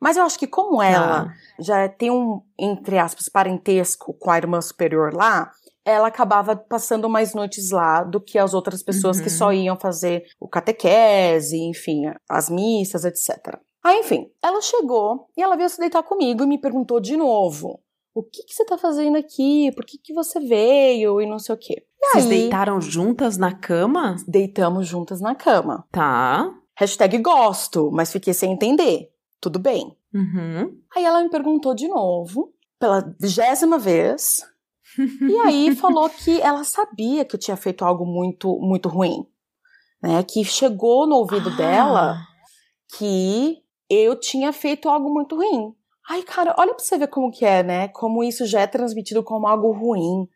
Mas 0.00 0.16
eu 0.16 0.22
acho 0.25 0.38
que 0.38 0.46
como 0.46 0.82
ela 0.82 1.25
Tá. 1.26 1.34
já 1.58 1.88
tem 1.88 2.10
um, 2.10 2.40
entre 2.58 2.99
aspas, 2.99 3.28
parentesco 3.28 4.14
com 4.14 4.30
a 4.30 4.37
irmã 4.37 4.60
superior 4.60 5.12
lá, 5.14 5.50
ela 5.84 6.08
acabava 6.08 6.54
passando 6.54 7.08
mais 7.08 7.34
noites 7.34 7.70
lá 7.70 8.02
do 8.04 8.20
que 8.20 8.38
as 8.38 8.52
outras 8.54 8.82
pessoas 8.82 9.18
que 9.18 9.28
Uhum. 9.30 9.37
só 9.37 9.52
iam 9.52 9.76
fazer 9.80 10.25
o 10.38 10.46
catequese, 10.46 11.58
enfim, 11.58 12.02
as 12.28 12.49
missas, 12.50 13.04
etc. 13.04 13.58
Aí, 13.82 13.99
enfim, 14.00 14.30
ela 14.42 14.60
chegou 14.60 15.26
e 15.37 15.42
ela 15.42 15.56
veio 15.56 15.68
se 15.70 15.78
deitar 15.80 16.02
comigo 16.02 16.44
e 16.44 16.46
me 16.46 16.58
perguntou 16.60 17.00
de 17.00 17.16
novo: 17.16 17.80
o 18.14 18.23
que, 18.23 18.43
que 18.45 18.55
você 18.55 18.64
tá 18.64 18.76
fazendo 18.76 19.17
aqui? 19.17 19.71
Por 19.73 19.85
que, 19.85 19.99
que 19.99 20.12
você 20.12 20.40
veio? 20.40 21.21
E 21.21 21.26
não 21.26 21.38
sei 21.38 21.55
o 21.55 21.59
quê. 21.59 21.85
E 22.02 22.07
Vocês 22.12 22.25
aí, 22.25 22.31
deitaram 22.31 22.81
juntas 22.81 23.37
na 23.37 23.52
cama? 23.55 24.17
deitamos 24.26 24.87
juntas 24.87 25.21
na 25.21 25.35
cama. 25.35 25.87
Tá. 25.93 26.52
Hashtag 26.76 27.19
gosto, 27.19 27.90
mas 27.93 28.11
fiquei 28.12 28.33
sem 28.33 28.52
entender. 28.52 29.11
Tudo 29.40 29.59
bem. 29.59 29.97
Uhum. 30.14 30.79
Aí 30.97 31.05
ela 31.05 31.23
me 31.23 31.29
perguntou 31.31 31.75
de 31.75 31.87
novo, 31.88 32.52
pela 32.79 33.14
vigésima 33.21 33.79
vez, 33.79 34.43
e 34.99 35.37
aí 35.40 35.75
falou 35.76 36.09
que 36.11 36.40
ela 36.40 36.64
sabia 36.64 37.25
que 37.25 37.37
eu 37.37 37.40
tinha 37.40 37.57
feito 37.57 37.85
algo 37.85 38.05
muito, 38.07 38.59
muito 38.59 38.88
ruim. 38.88 39.25
Né? 40.02 40.23
Que 40.23 40.43
chegou 40.45 41.07
no 41.07 41.17
ouvido 41.17 41.55
dela 41.57 42.12
Ah. 42.17 42.26
que 42.97 43.59
eu 43.88 44.19
tinha 44.19 44.52
feito 44.52 44.88
algo 44.88 45.12
muito 45.12 45.37
ruim. 45.37 45.75
Ai, 46.11 46.23
cara, 46.25 46.55
olha 46.59 46.75
pra 46.75 46.83
você 46.85 46.99
ver 46.99 47.07
como 47.07 47.31
que 47.31 47.45
é, 47.45 47.62
né? 47.62 47.87
Como 47.88 48.25
isso 48.25 48.45
já 48.45 48.62
é 48.62 48.67
transmitido 48.67 49.23
como 49.23 49.47
algo 49.47 49.71
ruim, 49.71 50.26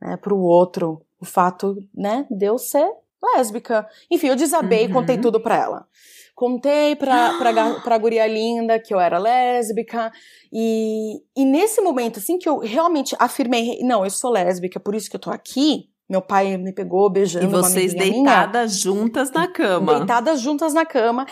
né, 0.00 0.16
pro 0.16 0.38
outro. 0.38 1.02
O 1.20 1.26
fato, 1.26 1.76
né, 1.94 2.26
de 2.30 2.46
eu 2.46 2.56
ser 2.56 2.88
lésbica. 3.36 3.86
Enfim, 4.10 4.28
eu 4.28 4.36
desabei 4.36 4.84
e 4.84 4.86
Uhum. 4.86 4.92
contei 4.94 5.18
tudo 5.18 5.38
pra 5.42 5.56
ela. 5.56 5.86
Contei 6.34 6.96
pra, 6.96 7.34
pra, 7.34 7.52
pra 7.82 7.98
guria 7.98 8.26
linda 8.26 8.80
que 8.80 8.94
eu 8.94 8.98
era 8.98 9.18
lésbica. 9.18 10.10
E, 10.50 11.20
e 11.36 11.44
nesse 11.44 11.82
momento, 11.82 12.18
assim, 12.18 12.38
que 12.38 12.48
eu 12.48 12.56
realmente 12.60 13.14
afirmei, 13.18 13.78
não, 13.82 14.04
eu 14.04 14.10
sou 14.10 14.30
lésbica, 14.30 14.80
por 14.80 14.94
isso 14.94 15.10
que 15.10 15.16
eu 15.16 15.20
tô 15.20 15.30
aqui. 15.30 15.90
Meu 16.08 16.22
pai 16.22 16.56
me 16.56 16.72
pegou 16.72 17.10
beijando 17.10 17.44
E 17.44 17.48
vocês 17.48 17.92
amiguinha 17.92 18.10
minha 18.22 18.24
deitadas 18.24 18.78
juntas 18.78 19.30
na 19.30 19.46
cama. 19.46 19.96
deitadas 19.98 20.40
juntas 20.40 20.72
na 20.72 20.86
cama. 20.86 21.26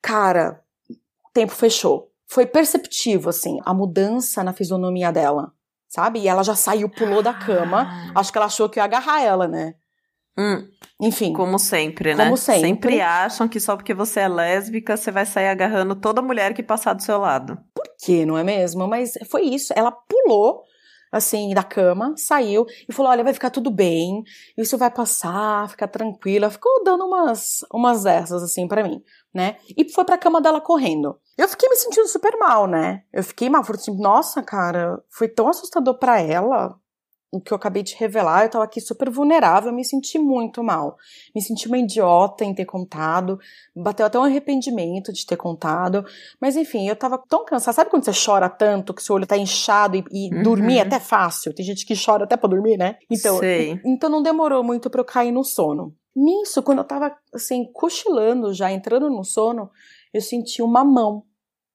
Cara, 0.00 0.62
o 0.90 1.30
tempo 1.34 1.52
fechou. 1.52 2.10
Foi 2.30 2.44
perceptivo, 2.46 3.30
assim, 3.30 3.58
a 3.64 3.72
mudança 3.72 4.44
na 4.44 4.52
fisionomia 4.52 5.10
dela, 5.10 5.52
sabe? 5.88 6.20
E 6.20 6.28
ela 6.28 6.42
já 6.42 6.54
saiu, 6.54 6.88
pulou 6.88 7.22
da 7.22 7.32
cama. 7.32 7.88
Acho 8.14 8.30
que 8.30 8.38
ela 8.38 8.46
achou 8.46 8.68
que 8.68 8.78
ia 8.78 8.84
agarrar 8.84 9.22
ela, 9.22 9.48
né? 9.48 9.74
Hum, 10.38 10.68
Enfim. 11.00 11.32
como 11.32 11.58
sempre, 11.58 12.14
né? 12.14 12.24
Como 12.24 12.36
sempre. 12.36 12.68
Sempre 12.68 13.00
acham 13.00 13.48
que 13.48 13.58
só 13.58 13.74
porque 13.76 13.92
você 13.92 14.20
é 14.20 14.28
lésbica, 14.28 14.96
você 14.96 15.10
vai 15.10 15.26
sair 15.26 15.48
agarrando 15.48 15.96
toda 15.96 16.22
mulher 16.22 16.54
que 16.54 16.62
passar 16.62 16.92
do 16.92 17.02
seu 17.02 17.18
lado. 17.18 17.58
Por 17.74 17.84
quê, 17.98 18.24
não 18.24 18.38
é 18.38 18.44
mesmo? 18.44 18.86
Mas 18.86 19.14
foi 19.28 19.42
isso. 19.42 19.72
Ela 19.74 19.90
pulou 19.90 20.62
assim, 21.12 21.52
da 21.54 21.62
cama, 21.62 22.14
saiu 22.16 22.66
e 22.88 22.92
falou: 22.92 23.10
Olha, 23.10 23.24
vai 23.24 23.32
ficar 23.34 23.50
tudo 23.50 23.70
bem, 23.70 24.22
isso 24.56 24.78
vai 24.78 24.90
passar, 24.90 25.68
fica 25.70 25.86
tranquila. 25.88 26.50
Ficou 26.50 26.82
dando 26.84 27.04
umas, 27.06 27.64
umas 27.72 28.02
dessas, 28.04 28.42
assim, 28.42 28.66
para 28.68 28.82
mim, 28.82 29.02
né? 29.34 29.56
E 29.76 29.90
foi 29.92 30.04
pra 30.04 30.18
cama 30.18 30.40
dela 30.40 30.60
correndo. 30.60 31.18
Eu 31.36 31.48
fiquei 31.48 31.68
me 31.68 31.76
sentindo 31.76 32.08
super 32.08 32.36
mal, 32.38 32.66
né? 32.66 33.02
Eu 33.12 33.22
fiquei 33.22 33.48
mal, 33.48 33.64
falei 33.64 33.80
assim: 33.80 33.96
Nossa, 33.98 34.42
cara, 34.42 35.02
foi 35.10 35.28
tão 35.28 35.48
assustador 35.48 35.98
para 35.98 36.20
ela 36.20 36.78
o 37.30 37.40
que 37.40 37.52
eu 37.52 37.56
acabei 37.56 37.82
de 37.82 37.94
revelar, 37.94 38.44
eu 38.44 38.50
tava 38.50 38.64
aqui 38.64 38.80
super 38.80 39.10
vulnerável, 39.10 39.70
me 39.72 39.84
senti 39.84 40.18
muito 40.18 40.64
mal. 40.64 40.96
Me 41.34 41.42
senti 41.42 41.66
uma 41.68 41.76
idiota 41.78 42.44
em 42.44 42.54
ter 42.54 42.64
contado, 42.64 43.38
bateu 43.76 44.06
até 44.06 44.18
um 44.18 44.24
arrependimento 44.24 45.12
de 45.12 45.26
ter 45.26 45.36
contado, 45.36 46.04
mas 46.40 46.56
enfim, 46.56 46.88
eu 46.88 46.96
tava 46.96 47.22
tão 47.28 47.44
cansada. 47.44 47.74
Sabe 47.74 47.90
quando 47.90 48.04
você 48.04 48.12
chora 48.24 48.48
tanto 48.48 48.94
que 48.94 49.02
seu 49.02 49.14
olho 49.14 49.26
tá 49.26 49.36
inchado 49.36 49.96
e, 49.96 50.04
e 50.10 50.34
Uhum. 50.34 50.42
dormir 50.42 50.78
é 50.78 50.82
até 50.82 50.98
fácil? 50.98 51.54
Tem 51.54 51.64
gente 51.64 51.84
que 51.84 51.94
chora 51.94 52.24
até 52.24 52.36
pra 52.36 52.48
dormir, 52.48 52.78
né? 52.78 52.96
Então, 53.10 53.38
Sei. 53.38 53.78
então 53.84 54.08
não 54.08 54.22
demorou 54.22 54.64
muito 54.64 54.88
pra 54.88 55.00
eu 55.02 55.04
cair 55.04 55.30
no 55.32 55.44
sono. 55.44 55.94
Nisso, 56.16 56.62
quando 56.62 56.78
eu 56.78 56.84
tava 56.84 57.14
assim, 57.34 57.70
cochilando 57.72 58.52
já, 58.54 58.72
entrando 58.72 59.10
no 59.10 59.22
sono, 59.22 59.70
eu 60.12 60.20
senti 60.20 60.62
uma 60.62 60.82
mão 60.82 61.24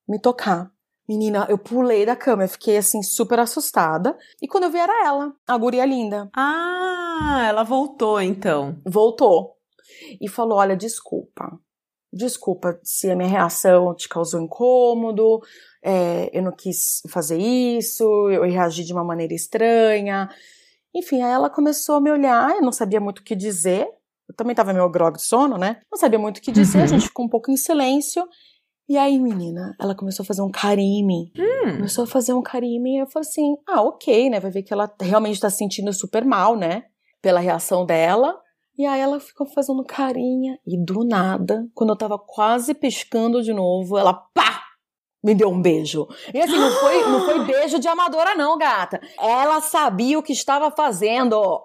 me 0.09 0.19
tocar. 0.19 0.72
Menina, 1.07 1.45
eu 1.49 1.57
pulei 1.57 2.05
da 2.05 2.15
cama, 2.15 2.43
eu 2.45 2.49
fiquei 2.49 2.77
assim 2.77 3.03
super 3.03 3.39
assustada. 3.39 4.17
E 4.41 4.47
quando 4.47 4.63
eu 4.63 4.71
vi 4.71 4.77
era 4.77 5.05
ela, 5.05 5.33
a 5.47 5.57
guria 5.57 5.85
linda. 5.85 6.29
Ah, 6.35 7.45
ela 7.47 7.63
voltou 7.63 8.21
então. 8.21 8.77
Voltou 8.85 9.55
e 10.21 10.29
falou: 10.29 10.57
Olha, 10.57 10.75
desculpa. 10.77 11.59
Desculpa 12.11 12.79
se 12.83 13.09
a 13.09 13.15
minha 13.15 13.27
reação 13.27 13.93
te 13.95 14.07
causou 14.07 14.39
incômodo, 14.39 15.39
é, 15.83 16.29
eu 16.31 16.43
não 16.43 16.51
quis 16.51 17.01
fazer 17.09 17.37
isso, 17.39 18.03
eu 18.29 18.43
reagi 18.43 18.83
de 18.83 18.93
uma 18.93 19.03
maneira 19.03 19.33
estranha. 19.33 20.29
Enfim, 20.95 21.23
aí 21.23 21.31
ela 21.31 21.49
começou 21.49 21.95
a 21.95 22.01
me 22.01 22.11
olhar, 22.11 22.51
eu 22.55 22.61
não 22.61 22.71
sabia 22.71 22.99
muito 23.01 23.19
o 23.19 23.23
que 23.23 23.35
dizer. 23.35 23.87
Eu 24.29 24.35
também 24.35 24.55
tava 24.55 24.71
meio 24.73 24.87
grog 24.89 25.15
de 25.17 25.23
sono, 25.23 25.57
né? 25.57 25.81
Não 25.91 25.97
sabia 25.99 26.19
muito 26.19 26.37
o 26.37 26.41
que 26.41 26.51
dizer, 26.51 26.77
Uhum. 26.77 26.83
a 26.83 26.87
gente 26.87 27.07
ficou 27.07 27.25
um 27.25 27.29
pouco 27.29 27.49
em 27.51 27.57
silêncio. 27.57 28.23
E 28.87 28.97
aí, 28.97 29.17
menina, 29.17 29.75
ela 29.79 29.95
começou 29.95 30.23
a 30.23 30.27
fazer 30.27 30.41
um 30.41 30.51
carinho 30.51 30.99
em 30.99 31.05
mim. 31.05 31.31
Hum. 31.37 31.77
Começou 31.77 32.03
a 32.03 32.07
fazer 32.07 32.33
um 32.33 32.41
carinho 32.41 32.79
em 32.79 32.83
mim. 32.83 32.97
Eu 32.97 33.07
falei 33.07 33.27
assim: 33.27 33.55
ah, 33.67 33.81
ok, 33.81 34.29
né? 34.29 34.39
Vai 34.39 34.51
ver 34.51 34.63
que 34.63 34.73
ela 34.73 34.93
realmente 35.01 35.39
tá 35.39 35.49
se 35.49 35.57
sentindo 35.57 35.91
super 35.93 36.25
mal, 36.25 36.55
né? 36.55 36.83
Pela 37.21 37.39
reação 37.39 37.85
dela. 37.85 38.37
E 38.77 38.85
aí 38.85 38.99
ela 38.99 39.19
ficou 39.19 39.47
fazendo 39.47 39.83
carinha. 39.83 40.59
E 40.65 40.77
do 40.77 41.05
nada, 41.05 41.65
quando 41.73 41.91
eu 41.91 41.95
tava 41.95 42.17
quase 42.17 42.73
piscando 42.73 43.41
de 43.41 43.53
novo, 43.53 43.97
ela 43.97 44.13
pá! 44.13 44.61
Me 45.23 45.33
deu 45.33 45.49
um 45.49 45.61
beijo. 45.61 46.05
E 46.33 46.41
assim, 46.41 46.57
não 46.57 46.71
foi, 46.71 47.03
não 47.03 47.21
foi 47.23 47.45
beijo 47.47 47.79
de 47.79 47.87
amadora, 47.87 48.35
não, 48.35 48.57
gata. 48.57 48.99
Ela 49.17 49.61
sabia 49.61 50.19
o 50.19 50.23
que 50.23 50.33
estava 50.33 50.69
fazendo. 50.69 51.61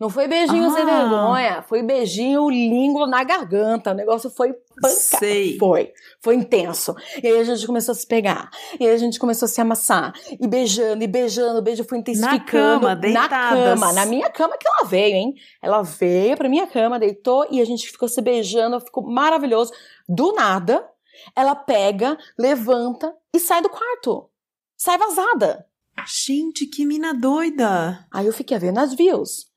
Não 0.00 0.08
foi 0.08 0.28
beijinho 0.28 0.70
sem 0.70 0.82
Ah. 0.82 0.84
vergonha. 0.84 1.62
Foi 1.62 1.82
beijinho 1.82 2.48
língua 2.48 3.06
na 3.08 3.24
garganta. 3.24 3.90
O 3.90 3.94
negócio 3.94 4.30
foi 4.30 4.52
pancada. 4.52 4.94
Sei. 4.94 5.58
Foi. 5.58 5.92
Foi 6.20 6.36
intenso. 6.36 6.94
E 7.20 7.26
aí 7.26 7.40
a 7.40 7.42
gente 7.42 7.66
começou 7.66 7.90
a 7.92 7.94
se 7.96 8.06
pegar. 8.06 8.48
E 8.78 8.86
aí 8.86 8.94
a 8.94 8.96
gente 8.96 9.18
começou 9.18 9.46
a 9.46 9.48
se 9.48 9.60
amassar. 9.60 10.12
E 10.40 10.46
beijando, 10.46 11.02
e 11.02 11.06
beijando. 11.08 11.58
O 11.58 11.62
beijo 11.62 11.82
foi 11.82 11.98
intensificando. 11.98 12.42
cama, 12.46 12.88
Na 12.90 12.94
deitadas. 12.94 13.64
cama. 13.80 13.92
Na 13.92 14.06
minha 14.06 14.30
cama 14.30 14.56
que 14.56 14.68
ela 14.68 14.86
veio, 14.88 15.16
hein? 15.16 15.34
Ela 15.60 15.82
veio 15.82 16.36
pra 16.36 16.48
minha 16.48 16.68
cama, 16.68 16.98
deitou 16.98 17.46
e 17.50 17.60
a 17.60 17.64
gente 17.64 17.90
ficou 17.90 18.08
se 18.08 18.22
beijando. 18.22 18.80
Ficou 18.80 19.02
maravilhoso. 19.04 19.72
Do 20.08 20.32
nada, 20.32 20.88
ela 21.34 21.56
pega, 21.56 22.16
levanta 22.38 23.12
e 23.34 23.40
sai 23.40 23.60
do 23.62 23.68
quarto. 23.68 24.30
Sai 24.76 24.96
vazada. 24.96 25.66
Gente, 26.06 26.66
que 26.66 26.86
mina 26.86 27.12
doida. 27.12 28.06
Aí 28.12 28.24
eu 28.28 28.32
fiquei 28.32 28.56
vendo 28.60 28.78
as 28.78 28.94
views. 28.94 29.47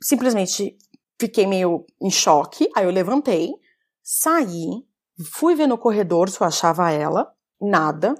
Eu 0.00 0.06
simplesmente 0.06 0.76
fiquei 1.20 1.46
meio 1.46 1.84
em 2.00 2.10
choque. 2.10 2.68
Aí 2.76 2.84
eu 2.84 2.90
levantei, 2.90 3.54
saí, 4.02 4.84
fui 5.32 5.54
ver 5.54 5.66
no 5.66 5.78
corredor 5.78 6.28
se 6.28 6.40
eu 6.40 6.46
achava 6.46 6.90
ela. 6.90 7.32
Nada. 7.60 8.14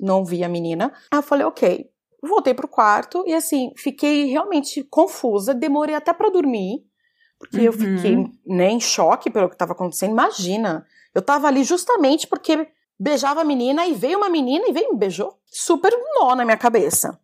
Não 0.00 0.24
vi 0.24 0.44
a 0.44 0.48
menina. 0.48 0.92
Aí 1.10 1.18
eu 1.18 1.22
falei, 1.22 1.44
ok. 1.46 1.90
Voltei 2.22 2.52
pro 2.54 2.66
quarto 2.68 3.22
e 3.26 3.34
assim, 3.34 3.72
fiquei 3.76 4.26
realmente 4.26 4.82
confusa. 4.84 5.54
Demorei 5.54 5.94
até 5.94 6.12
pra 6.12 6.30
dormir. 6.30 6.84
Porque 7.38 7.60
eu 7.60 7.72
Uhum. 7.72 7.78
fiquei 7.78 8.16
né, 8.46 8.70
em 8.70 8.80
choque 8.80 9.30
pelo 9.30 9.48
que 9.48 9.56
tava 9.56 9.72
acontecendo. 9.72 10.10
Imagina. 10.10 10.84
Eu 11.14 11.22
tava 11.22 11.46
ali 11.48 11.62
justamente 11.64 12.26
porque 12.26 12.68
beijava 12.98 13.40
a 13.42 13.44
menina 13.44 13.86
e 13.86 13.94
veio 13.94 14.18
uma 14.18 14.28
menina 14.28 14.66
e 14.68 14.72
veio 14.72 14.88
e 14.88 14.92
me 14.92 14.98
beijou. 14.98 15.38
Super 15.46 15.92
nó 16.18 16.34
na 16.34 16.44
minha 16.44 16.56
cabeça. 16.56 17.18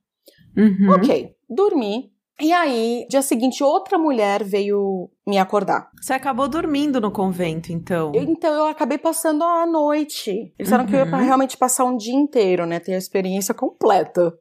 Uhum. 0.56 0.94
Ok, 0.96 1.34
dormi. 1.48 2.12
E 2.40 2.52
aí, 2.52 3.06
dia 3.08 3.22
seguinte, 3.22 3.62
outra 3.62 3.96
mulher 3.96 4.42
veio 4.42 5.08
me 5.26 5.38
acordar. 5.38 5.88
Você 6.00 6.12
acabou 6.12 6.48
dormindo 6.48 7.00
no 7.00 7.10
convento, 7.12 7.72
então. 7.72 8.10
Eu- 8.14 8.24
então, 8.24 8.52
eu 8.52 8.66
acabei 8.66 8.98
passando 8.98 9.44
a 9.44 9.64
noite. 9.64 10.30
Eles 10.30 10.52
disseram 10.58 10.84
que 10.84 10.96
eu 10.96 11.00
ia 11.00 11.12
Uhum. 11.14 11.22
realmente 11.24 11.56
passar 11.56 11.84
um 11.84 11.96
dia 11.96 12.14
inteiro, 12.14 12.66
né? 12.66 12.80
Ter 12.80 12.94
a 12.94 12.98
experiência 12.98 13.54
completa 13.54 14.34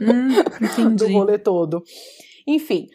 Hum, 0.00 0.28
do 0.96 1.12
rolê 1.12 1.38
todo. 1.38 1.82
Enfim. 2.46 2.88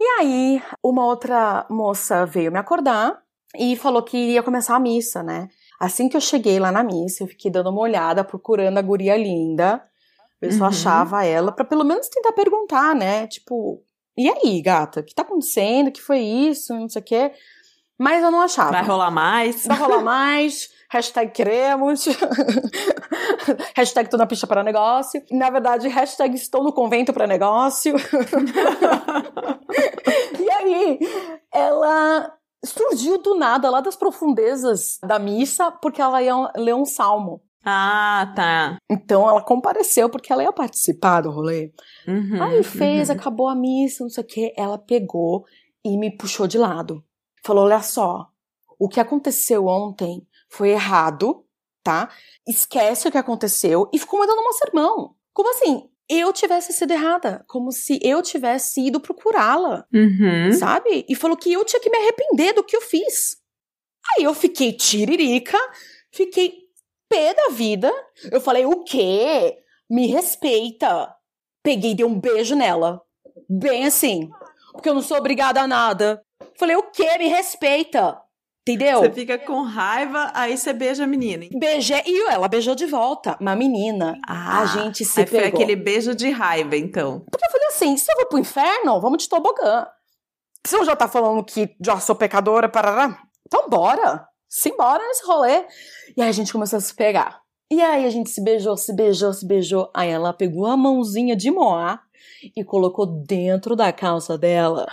E 0.00 0.04
aí, 0.20 0.62
uma 0.82 1.04
outra 1.06 1.66
moça 1.68 2.24
veio 2.24 2.52
me 2.52 2.58
acordar 2.58 3.18
e 3.58 3.74
falou 3.76 4.02
que 4.02 4.16
ia 4.16 4.42
começar 4.42 4.76
a 4.76 4.80
missa, 4.80 5.22
né? 5.22 5.48
Assim 5.80 6.08
que 6.08 6.16
eu 6.16 6.20
cheguei 6.20 6.58
lá 6.60 6.70
na 6.70 6.84
missa, 6.84 7.24
eu 7.24 7.28
fiquei 7.28 7.50
dando 7.50 7.70
uma 7.70 7.80
olhada, 7.80 8.22
procurando 8.22 8.78
a 8.78 8.82
guria 8.82 9.16
linda, 9.16 9.82
eu 10.44 10.58
Uhum. 10.58 10.64
achava 10.64 11.24
ela, 11.24 11.50
pra 11.52 11.64
pelo 11.64 11.84
menos 11.84 12.08
tentar 12.08 12.32
perguntar, 12.32 12.94
né? 12.94 13.26
Tipo, 13.26 13.82
e 14.16 14.28
aí, 14.28 14.60
gata, 14.62 15.00
o 15.00 15.04
que 15.04 15.14
tá 15.14 15.22
acontecendo? 15.22 15.88
O 15.88 15.92
que 15.92 16.00
foi 16.02 16.18
isso? 16.20 16.72
Não 16.74 16.88
sei 16.88 17.02
o 17.02 17.04
quê. 17.04 17.32
Mas 17.98 18.22
eu 18.22 18.30
não 18.30 18.40
achava. 18.40 18.72
Vai 18.72 18.82
rolar 18.84 19.10
mais? 19.10 19.64
Vai 19.66 19.76
rolar 19.78 20.02
mais. 20.04 20.68
Hashtag 20.90 21.32
queremos. 21.32 22.04
hashtag 23.76 24.08
tô 24.10 24.16
na 24.16 24.26
pista 24.26 24.46
para 24.46 24.62
negócio. 24.62 25.22
Na 25.30 25.50
verdade, 25.50 25.88
hashtag 25.88 26.34
estou 26.34 26.62
no 26.62 26.72
convento 26.72 27.12
para 27.12 27.26
negócio. 27.26 27.94
e 30.38 30.50
aí, 30.50 30.98
ela 31.52 32.32
surgiu 32.64 33.18
do 33.18 33.34
nada, 33.34 33.70
lá 33.70 33.80
das 33.80 33.96
profundezas 33.96 34.98
da 35.04 35.18
missa, 35.18 35.70
porque 35.70 36.00
ela 36.00 36.22
ia 36.22 36.34
ler 36.56 36.74
um 36.74 36.84
salmo. 36.84 37.42
Ah, 37.64 38.32
tá. 38.36 38.76
Então 38.90 39.28
ela 39.28 39.42
compareceu 39.42 40.08
porque 40.10 40.32
ela 40.32 40.42
ia 40.42 40.52
participar 40.52 41.22
do 41.22 41.30
rolê. 41.30 41.72
Uhum, 42.06 42.42
Aí 42.42 42.62
fez, 42.62 43.08
uhum. 43.08 43.14
acabou 43.16 43.48
a 43.48 43.54
missa, 43.54 44.04
não 44.04 44.10
sei 44.10 44.22
o 44.22 44.26
que. 44.26 44.52
Ela 44.56 44.76
pegou 44.78 45.44
e 45.84 45.96
me 45.96 46.10
puxou 46.16 46.46
de 46.46 46.58
lado. 46.58 47.02
Falou: 47.44 47.64
olha 47.64 47.80
só, 47.82 48.28
o 48.78 48.88
que 48.88 49.00
aconteceu 49.00 49.66
ontem 49.66 50.26
foi 50.48 50.70
errado, 50.70 51.44
tá? 51.82 52.10
Esquece 52.46 53.08
o 53.08 53.10
que 53.10 53.18
aconteceu 53.18 53.88
e 53.92 53.98
ficou 53.98 54.20
me 54.20 54.26
dando 54.26 54.40
uma 54.40 54.52
sermão. 54.52 55.14
Como 55.32 55.50
assim? 55.50 55.88
Eu 56.06 56.34
tivesse 56.34 56.70
sido 56.74 56.90
errada. 56.90 57.44
Como 57.48 57.72
se 57.72 57.98
eu 58.02 58.20
tivesse 58.20 58.86
ido 58.86 59.00
procurá-la, 59.00 59.86
Uhum. 59.92 60.52
sabe? 60.52 61.06
E 61.08 61.14
falou 61.14 61.34
que 61.36 61.50
eu 61.50 61.64
tinha 61.64 61.80
que 61.80 61.88
me 61.88 61.96
arrepender 61.96 62.52
do 62.54 62.62
que 62.62 62.76
eu 62.76 62.82
fiz. 62.82 63.38
Aí 64.18 64.24
eu 64.24 64.34
fiquei 64.34 64.72
tiririca, 64.74 65.56
fiquei 66.12 66.63
pé 67.14 67.34
da 67.34 67.48
vida. 67.50 67.92
Eu 68.30 68.40
falei: 68.40 68.66
o 68.66 68.82
quê? 68.82 69.56
Me 69.88 70.08
respeita. 70.08 71.14
Peguei 71.62 71.92
e 71.92 71.94
dei 71.94 72.04
um 72.04 72.18
beijo 72.18 72.56
nela. 72.56 73.00
Bem 73.48 73.86
assim. 73.86 74.28
Porque 74.72 74.88
eu 74.88 74.94
não 74.94 75.02
sou 75.02 75.16
obrigada 75.16 75.60
a 75.60 75.66
nada. 75.66 76.20
Falei, 76.58 76.76
o 76.76 76.90
quê? 76.90 77.16
Me 77.18 77.28
respeita. 77.28 78.20
Entendeu? 78.66 79.00
Você 79.00 79.12
fica 79.12 79.38
com 79.38 79.62
raiva, 79.62 80.30
aí 80.34 80.56
você 80.56 80.72
beija 80.72 81.04
a 81.04 81.06
menina. 81.06 81.46
Beijei. 81.58 82.02
E 82.06 82.30
ela 82.30 82.48
beijou 82.48 82.74
de 82.74 82.86
volta. 82.86 83.36
Uma 83.38 83.54
menina. 83.54 84.18
Ah, 84.26 84.62
a 84.62 84.66
gente 84.66 85.04
se 85.04 85.20
aí 85.20 85.26
foi 85.26 85.40
pegou. 85.42 85.60
aquele 85.60 85.76
beijo 85.76 86.14
de 86.14 86.30
raiva, 86.30 86.76
então. 86.76 87.20
Porque 87.30 87.44
eu 87.44 87.50
falei 87.50 87.68
assim: 87.68 87.96
se 87.96 88.10
eu 88.10 88.16
vou 88.16 88.26
pro 88.26 88.38
inferno, 88.38 89.00
vamos 89.00 89.22
de 89.22 89.28
tobogã. 89.28 89.86
Se 90.66 90.76
eu 90.76 90.84
já 90.84 90.96
tá 90.96 91.06
falando 91.06 91.44
que 91.44 91.76
já 91.84 92.00
sou 92.00 92.16
pecadora, 92.16 92.68
parará, 92.68 93.18
então 93.46 93.68
bora. 93.68 94.26
Simbora 94.58 95.02
nesse 95.08 95.26
rolê. 95.26 95.66
E 96.16 96.22
aí 96.22 96.28
a 96.28 96.32
gente 96.32 96.52
começou 96.52 96.76
a 96.76 96.80
se 96.80 96.94
pegar. 96.94 97.40
E 97.68 97.80
aí 97.82 98.04
a 98.04 98.10
gente 98.10 98.30
se 98.30 98.40
beijou, 98.40 98.76
se 98.76 98.94
beijou, 98.94 99.32
se 99.32 99.44
beijou. 99.44 99.90
Aí 99.92 100.08
ela 100.10 100.32
pegou 100.32 100.66
a 100.66 100.76
mãozinha 100.76 101.34
de 101.34 101.50
Moá 101.50 101.98
e 102.56 102.62
colocou 102.62 103.04
dentro 103.04 103.74
da 103.74 103.92
calça 103.92 104.38
dela. 104.38 104.86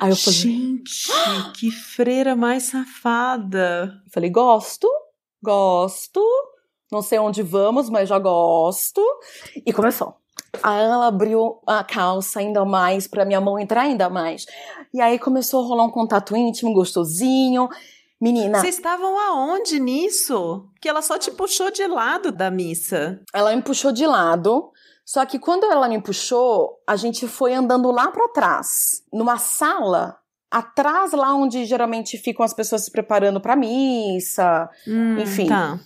Aí 0.00 0.10
eu 0.10 0.16
falei- 0.16 0.38
Gente, 0.38 1.08
que 1.58 1.70
freira 1.70 2.34
mais 2.34 2.62
safada. 2.64 3.92
Eu 4.06 4.10
falei, 4.10 4.30
gosto, 4.30 4.88
gosto. 5.42 6.22
Não 6.90 7.02
sei 7.02 7.18
onde 7.18 7.42
vamos, 7.42 7.90
mas 7.90 8.08
já 8.08 8.18
gosto. 8.18 9.02
E 9.66 9.70
começou. 9.70 10.14
Aí 10.62 10.82
ela 10.82 11.06
abriu 11.08 11.60
a 11.66 11.84
calça 11.84 12.40
ainda 12.40 12.64
mais 12.64 13.06
pra 13.06 13.24
minha 13.26 13.40
mão 13.40 13.58
entrar 13.58 13.82
ainda 13.82 14.08
mais. 14.08 14.46
E 14.94 15.00
aí 15.00 15.18
começou 15.18 15.62
a 15.62 15.66
rolar 15.68 15.84
um 15.84 15.90
contato 15.90 16.34
íntimo, 16.34 16.72
gostosinho. 16.72 17.68
Menina, 18.22 18.60
Vocês 18.60 18.76
estavam 18.76 19.18
aonde 19.18 19.80
nisso? 19.80 20.68
Que 20.80 20.88
ela 20.88 21.02
só 21.02 21.18
te 21.18 21.30
puxou 21.32 21.72
de 21.72 21.84
lado 21.88 22.30
da 22.30 22.52
missa. 22.52 23.20
ela 23.34 23.54
me 23.56 23.60
puxou 23.62 23.90
de 23.90 24.06
lado. 24.06 24.70
Só 25.04 25.26
que 25.26 25.40
quando 25.40 25.64
ela 25.64 25.88
me 25.88 26.00
puxou, 26.00 26.78
a 26.88 26.94
gente 26.94 27.26
foi 27.26 27.52
andando 27.52 27.90
lá 27.90 28.12
pra 28.12 28.28
trás, 28.28 29.02
numa 29.12 29.36
sala 29.38 30.16
atrás 30.48 31.10
lá 31.12 31.34
onde 31.34 31.64
geralmente 31.64 32.16
ficam 32.16 32.44
as 32.44 32.54
pessoas 32.54 32.84
se 32.84 32.92
preparando 32.92 33.40
pra 33.40 33.56
missa, 33.56 34.68
Hum, 34.86 35.18
Enfim. 35.18 35.48
Tá. 35.48 35.80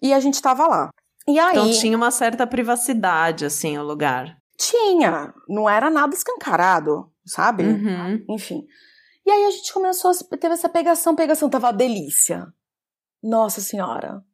e 0.00 0.14
a 0.14 0.20
gente 0.20 0.40
tava 0.40 0.66
lá. 0.66 0.88
E 1.28 1.38
aí 1.38 1.58
Então 1.58 1.70
tinha 1.72 1.96
uma 1.96 2.10
certa 2.10 2.46
privacidade, 2.46 3.44
assim, 3.44 3.76
o 3.76 3.82
lugar. 3.82 4.38
tinha, 4.58 5.34
não 5.48 5.68
era 5.68 5.90
nada 5.90 6.14
escancarado, 6.14 7.10
sabe? 7.26 7.64
Uhum. 7.64 8.24
Enfim. 8.30 8.64
E 9.26 9.30
aí 9.30 9.44
a 9.44 9.50
gente 9.50 9.72
começou, 9.72 10.12
a 10.12 10.36
teve 10.36 10.54
essa 10.54 10.68
pegação, 10.68 11.16
pegação, 11.16 11.50
tava 11.50 11.72
delícia. 11.72 12.46
Nossa 13.20 13.60
senhora, 13.60 14.24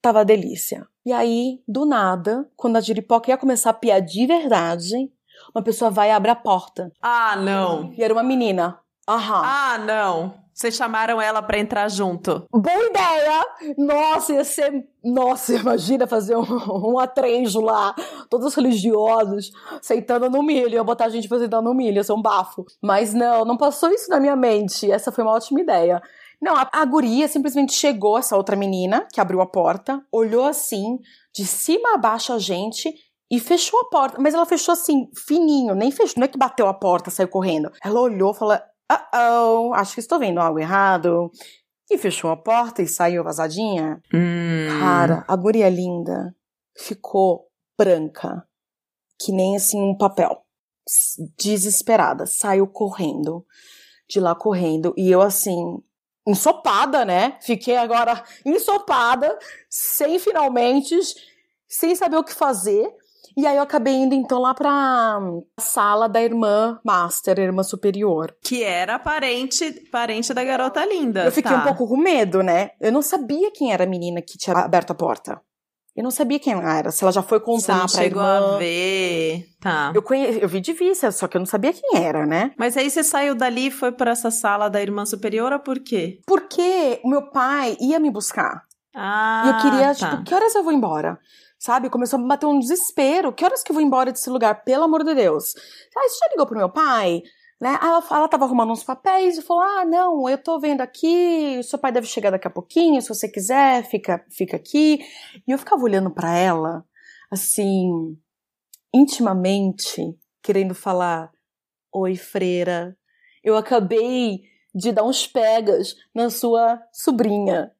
tava 0.00 0.24
delícia. 0.24 0.86
E 1.04 1.12
aí, 1.12 1.60
do 1.66 1.84
nada, 1.84 2.48
quando 2.54 2.76
a 2.76 2.80
giripoca 2.80 3.32
ia 3.32 3.36
começar 3.36 3.70
a 3.70 3.74
piar 3.74 4.00
de 4.00 4.26
verdade, 4.26 5.12
uma 5.52 5.62
pessoa 5.64 5.90
vai 5.90 6.10
e 6.10 6.12
abre 6.12 6.30
a 6.30 6.36
porta. 6.36 6.92
Ah, 7.02 7.34
não. 7.34 7.92
E 7.94 8.02
era 8.02 8.14
uma 8.14 8.22
menina. 8.22 8.78
Aham. 9.08 9.42
Ah, 9.44 9.78
não. 9.78 10.47
Vocês 10.58 10.74
chamaram 10.74 11.22
ela 11.22 11.40
pra 11.40 11.60
entrar 11.60 11.88
junto. 11.88 12.44
Boa 12.50 12.86
ideia! 12.86 13.46
Nossa, 13.78 14.32
ia 14.32 14.42
ser. 14.42 14.84
Nossa, 15.04 15.54
imagina 15.54 16.04
fazer 16.04 16.36
um, 16.36 16.94
um 16.94 16.98
atrejo 16.98 17.60
lá, 17.60 17.94
todos 18.28 18.56
religiosos, 18.56 19.52
sentando 19.80 20.28
no 20.28 20.42
milho. 20.42 20.74
Eu 20.74 20.82
botar 20.82 21.04
a 21.04 21.08
gente 21.10 21.28
pra 21.28 21.38
sentar 21.38 21.62
no 21.62 21.72
milho, 21.72 21.98
ia 21.98 22.02
ser 22.02 22.12
um 22.12 22.20
bafo. 22.20 22.64
Mas 22.82 23.14
não, 23.14 23.44
não 23.44 23.56
passou 23.56 23.88
isso 23.90 24.10
na 24.10 24.18
minha 24.18 24.34
mente. 24.34 24.90
Essa 24.90 25.12
foi 25.12 25.22
uma 25.22 25.34
ótima 25.34 25.60
ideia. 25.60 26.02
Não, 26.42 26.56
a, 26.56 26.68
a 26.72 26.84
guria 26.84 27.28
simplesmente 27.28 27.72
chegou, 27.72 28.18
essa 28.18 28.36
outra 28.36 28.56
menina, 28.56 29.06
que 29.12 29.20
abriu 29.20 29.40
a 29.40 29.46
porta, 29.46 30.04
olhou 30.10 30.44
assim, 30.44 30.98
de 31.32 31.46
cima 31.46 31.94
a 31.94 31.98
baixo 31.98 32.32
a 32.32 32.38
gente. 32.40 32.92
E 33.30 33.38
fechou 33.38 33.78
a 33.78 33.90
porta, 33.90 34.20
mas 34.20 34.34
ela 34.34 34.46
fechou 34.46 34.72
assim, 34.72 35.06
fininho, 35.14 35.74
nem 35.74 35.92
fechou, 35.92 36.14
não 36.16 36.24
é 36.24 36.28
que 36.28 36.38
bateu 36.38 36.66
a 36.66 36.74
porta, 36.74 37.10
saiu 37.10 37.28
correndo. 37.28 37.70
Ela 37.84 38.00
olhou, 38.00 38.34
falou: 38.34 38.58
Uh-oh, 38.90 39.74
acho 39.74 39.94
que 39.94 40.00
estou 40.00 40.18
vendo 40.18 40.40
algo 40.40 40.58
errado. 40.58 41.30
E 41.90 41.96
fechou 41.96 42.30
a 42.30 42.36
porta 42.36 42.82
e 42.82 42.88
saiu 42.88 43.24
vazadinha. 43.24 44.02
Hum. 44.12 44.78
Cara, 44.80 45.24
a 45.26 45.36
guria 45.36 45.68
linda 45.68 46.34
ficou 46.76 47.48
branca, 47.78 48.46
que 49.18 49.32
nem 49.32 49.56
assim 49.56 49.80
um 49.80 49.96
papel. 49.96 50.42
Desesperada, 51.38 52.26
saiu 52.26 52.66
correndo, 52.66 53.44
de 54.08 54.20
lá 54.20 54.34
correndo. 54.34 54.94
E 54.96 55.10
eu 55.10 55.20
assim, 55.20 55.82
ensopada, 56.26 57.04
né? 57.04 57.38
Fiquei 57.40 57.76
agora 57.76 58.22
ensopada, 58.44 59.38
sem 59.68 60.18
finalmente, 60.18 60.94
sem 61.66 61.94
saber 61.94 62.16
o 62.16 62.24
que 62.24 62.34
fazer. 62.34 62.90
E 63.38 63.46
aí 63.46 63.56
eu 63.56 63.62
acabei 63.62 63.94
indo 63.94 64.16
então 64.16 64.40
lá 64.40 64.52
pra 64.52 65.20
sala 65.60 66.08
da 66.08 66.20
irmã 66.20 66.80
master, 66.84 67.38
irmã 67.38 67.62
superior. 67.62 68.34
Que 68.42 68.64
era 68.64 68.98
parente, 68.98 69.70
parente 69.92 70.34
da 70.34 70.42
garota 70.42 70.84
linda. 70.84 71.24
Eu 71.24 71.30
fiquei 71.30 71.52
tá. 71.52 71.60
um 71.60 71.62
pouco 71.62 71.86
com 71.86 71.96
medo, 71.96 72.42
né? 72.42 72.70
Eu 72.80 72.90
não 72.90 73.00
sabia 73.00 73.52
quem 73.52 73.72
era 73.72 73.84
a 73.84 73.86
menina 73.86 74.20
que 74.20 74.36
tinha 74.36 74.56
aberto 74.56 74.90
a 74.90 74.94
porta. 74.94 75.40
Eu 75.94 76.02
não 76.02 76.10
sabia 76.10 76.40
quem 76.40 76.52
ela 76.52 76.78
era, 76.78 76.90
se 76.90 77.04
ela 77.04 77.12
já 77.12 77.22
foi 77.22 77.38
Você 77.38 77.44
contar 77.44 77.74
não 77.74 77.86
pra 77.86 78.02
chegou 78.02 78.22
irmã. 78.22 78.54
a 78.56 78.58
ver. 78.58 79.44
Tá. 79.60 79.92
Eu, 79.94 80.02
conhe... 80.02 80.40
eu 80.42 80.48
vi 80.48 80.60
de 80.60 80.72
vista, 80.72 81.12
só 81.12 81.28
que 81.28 81.36
eu 81.36 81.40
não 81.40 81.46
sabia 81.46 81.72
quem 81.72 82.02
era, 82.02 82.26
né? 82.26 82.50
Mas 82.58 82.76
aí 82.76 82.90
você 82.90 83.04
saiu 83.04 83.36
dali 83.36 83.68
e 83.68 83.70
foi 83.70 83.92
pra 83.92 84.10
essa 84.10 84.32
sala 84.32 84.68
da 84.68 84.82
irmã 84.82 85.06
superiora 85.06 85.60
por 85.60 85.78
quê? 85.78 86.18
Porque 86.26 87.00
o 87.04 87.08
meu 87.08 87.30
pai 87.30 87.76
ia 87.80 88.00
me 88.00 88.10
buscar. 88.10 88.64
Ah, 88.96 89.44
e 89.44 89.48
eu 89.48 89.56
queria, 89.58 89.94
tá. 89.94 90.10
tipo, 90.10 90.24
que 90.24 90.34
horas 90.34 90.56
eu 90.56 90.64
vou 90.64 90.72
embora? 90.72 91.20
Sabe? 91.58 91.90
Começou 91.90 92.18
a 92.18 92.22
me 92.22 92.28
bater 92.28 92.46
um 92.46 92.58
desespero. 92.58 93.32
Que 93.32 93.44
horas 93.44 93.62
que 93.62 93.72
eu 93.72 93.74
vou 93.74 93.82
embora 93.82 94.12
desse 94.12 94.30
lugar? 94.30 94.62
Pelo 94.64 94.84
amor 94.84 95.02
de 95.04 95.14
Deus. 95.14 95.54
Aí 95.96 96.08
você 96.08 96.18
já 96.20 96.30
ligou 96.30 96.46
pro 96.46 96.56
meu 96.56 96.70
pai? 96.70 97.22
Né? 97.60 97.76
Aí 97.80 97.88
ela, 97.88 98.04
ela 98.10 98.28
tava 98.28 98.44
arrumando 98.44 98.70
uns 98.70 98.84
papéis 98.84 99.36
e 99.36 99.42
falou: 99.42 99.62
Ah, 99.62 99.84
não, 99.84 100.28
eu 100.28 100.38
tô 100.38 100.60
vendo 100.60 100.80
aqui, 100.80 101.56
o 101.58 101.64
seu 101.64 101.78
pai 101.78 101.90
deve 101.90 102.06
chegar 102.06 102.30
daqui 102.30 102.46
a 102.46 102.50
pouquinho, 102.50 103.02
se 103.02 103.08
você 103.08 103.28
quiser, 103.28 103.84
fica, 103.84 104.24
fica 104.30 104.56
aqui. 104.56 105.00
E 105.46 105.50
eu 105.50 105.58
ficava 105.58 105.82
olhando 105.82 106.10
pra 106.10 106.36
ela, 106.36 106.84
assim, 107.30 108.16
intimamente, 108.94 110.16
querendo 110.40 110.74
falar: 110.74 111.32
Oi, 111.92 112.14
freira, 112.14 112.96
eu 113.42 113.56
acabei 113.56 114.42
de 114.72 114.92
dar 114.92 115.02
uns 115.02 115.26
pegas 115.26 115.96
na 116.14 116.30
sua 116.30 116.80
sobrinha. 116.92 117.72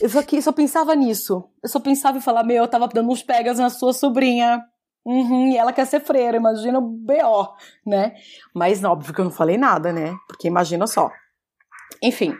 Eu 0.00 0.08
só, 0.08 0.22
que, 0.22 0.42
só 0.42 0.52
pensava 0.52 0.94
nisso. 0.94 1.44
Eu 1.62 1.68
só 1.68 1.80
pensava 1.80 2.18
em 2.18 2.20
falar: 2.20 2.44
Meu, 2.44 2.64
eu 2.64 2.68
tava 2.68 2.88
dando 2.88 3.10
uns 3.10 3.22
pegas 3.22 3.58
na 3.58 3.70
sua 3.70 3.92
sobrinha. 3.92 4.62
Uhum, 5.04 5.48
e 5.48 5.56
ela 5.56 5.72
quer 5.72 5.86
ser 5.86 6.00
freira, 6.00 6.38
imagina 6.38 6.78
o 6.78 6.82
B.O., 6.82 7.48
né? 7.86 8.14
Mas 8.54 8.82
óbvio 8.82 9.12
que 9.12 9.20
eu 9.20 9.24
não 9.26 9.30
falei 9.30 9.58
nada, 9.58 9.92
né? 9.92 10.16
Porque 10.26 10.48
imagina 10.48 10.86
só. 10.86 11.10
Enfim. 12.02 12.34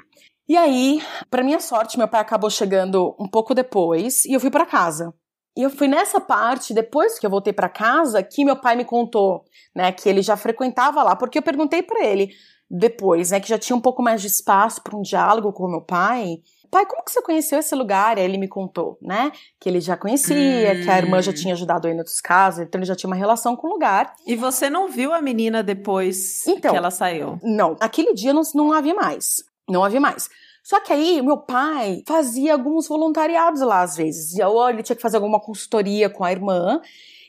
E 0.49 0.57
aí, 0.57 1.03
pra 1.31 1.43
minha 1.43 1.61
sorte, 1.61 1.99
meu 1.99 2.09
pai 2.09 2.21
acabou 2.21 2.49
chegando 2.49 3.15
um 3.19 3.29
pouco 3.29 3.55
depois 3.55 4.25
e 4.25 4.33
eu 4.33 4.41
fui 4.41 4.51
pra 4.51 4.65
casa. 4.65 5.13
E 5.57 5.63
eu 5.63 5.71
fui 5.71 5.87
nessa 5.87 6.21
parte, 6.21 6.75
depois 6.75 7.19
que 7.19 7.25
eu 7.25 7.31
voltei 7.31 7.53
pra 7.53 7.69
casa, 7.69 8.23
que 8.23 8.45
meu 8.45 8.57
pai 8.57 8.75
me 8.75 8.85
contou, 8.85 9.45
né, 9.75 9.93
que 9.93 10.09
ele 10.09 10.21
já 10.21 10.37
frequentava 10.37 11.03
lá, 11.03 11.15
porque 11.15 11.39
eu 11.39 11.43
perguntei 11.43 11.83
pra 11.83 12.05
ele 12.05 12.31
depois, 12.69 13.31
né, 13.31 13.39
que 13.39 13.49
já 13.49 13.59
tinha 13.59 13.77
um 13.77 13.81
pouco 13.81 14.03
mais 14.03 14.21
de 14.21 14.27
espaço 14.27 14.83
para 14.83 14.97
um 14.97 15.03
diálogo 15.03 15.53
com 15.53 15.65
o 15.65 15.71
meu 15.71 15.81
pai. 15.81 16.39
Pai, 16.75 16.85
como 16.87 17.05
que 17.05 17.13
você 17.13 17.23
conheceu 17.23 17.61
esse 17.61 17.73
lugar? 17.73 18.19
E 18.19 18.21
aí 18.21 18.27
ele 18.27 18.37
me 18.37 18.49
contou, 18.49 18.99
né, 19.01 19.31
que 19.61 19.69
ele 19.69 19.81
já 19.81 19.97
conhecia, 19.97 20.73
Hum. 20.75 20.83
que 20.83 20.91
a 20.91 20.99
irmã 20.99 21.23
já 21.23 21.33
tinha 21.33 21.55
ajudado 21.55 21.87
ele 21.87 21.95
em 21.95 21.99
outros 21.99 22.21
casos, 22.21 22.65
então 22.65 22.81
ele 22.81 22.85
já 22.87 22.97
tinha 22.97 23.09
uma 23.09 23.15
relação 23.15 23.55
com 23.55 23.69
o 23.69 23.71
lugar. 23.71 24.13
E 24.27 24.35
você 24.35 24.69
não 24.69 24.89
viu 24.89 25.13
a 25.15 25.23
menina 25.23 25.63
depois 25.63 26.45
Então. 26.49 26.73
que 26.73 26.77
ela 26.77 26.91
saiu? 26.91 27.39
Não, 27.45 27.77
aquele 27.79 28.13
dia 28.13 28.33
não, 28.33 28.43
não 28.57 28.73
havia 28.73 28.93
mais. 28.93 29.45
Não 29.69 29.85
havia 29.85 30.01
mais. 30.01 30.29
Só 30.65 30.81
que 30.81 30.93
aí, 30.93 31.23
meu 31.23 31.37
pai 31.39 32.03
fazia 32.09 32.55
alguns 32.55 32.89
voluntariados 32.89 33.61
lá 33.61 33.83
às 33.83 33.97
vezes. 33.97 34.35
E 34.35 34.41
eu, 34.41 34.69
ele 34.69 34.83
tinha 34.83 34.97
que 34.97 35.03
fazer 35.03 35.17
alguma 35.19 35.39
consultoria 35.39 36.11
com 36.11 36.25
a 36.25 36.33
irmã. 36.33 36.81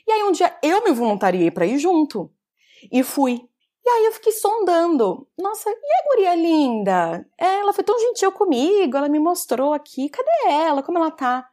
E 0.08 0.10
aí, 0.10 0.24
um 0.24 0.32
dia 0.32 0.52
eu 0.60 0.82
me 0.82 0.90
voluntariei 0.90 1.52
pra 1.52 1.66
ir 1.66 1.78
junto. 1.78 2.28
E 2.90 3.04
fui. 3.04 3.42
E 3.86 3.88
aí 3.88 4.06
eu 4.06 4.12
fiquei 4.12 4.32
sondando. 4.32 5.28
Nossa, 5.38 5.70
e 5.70 5.72
a 5.72 6.08
guria 6.08 6.34
linda? 6.34 7.24
Ela 7.38 7.72
foi 7.72 7.84
tão 7.84 7.96
gentil 8.00 8.32
comigo, 8.32 8.96
ela 8.96 9.08
me 9.08 9.20
mostrou 9.20 9.72
aqui. 9.72 10.08
Cadê 10.08 10.52
ela? 10.52 10.82
Como 10.82 10.98
ela 10.98 11.10
tá? 11.12 11.48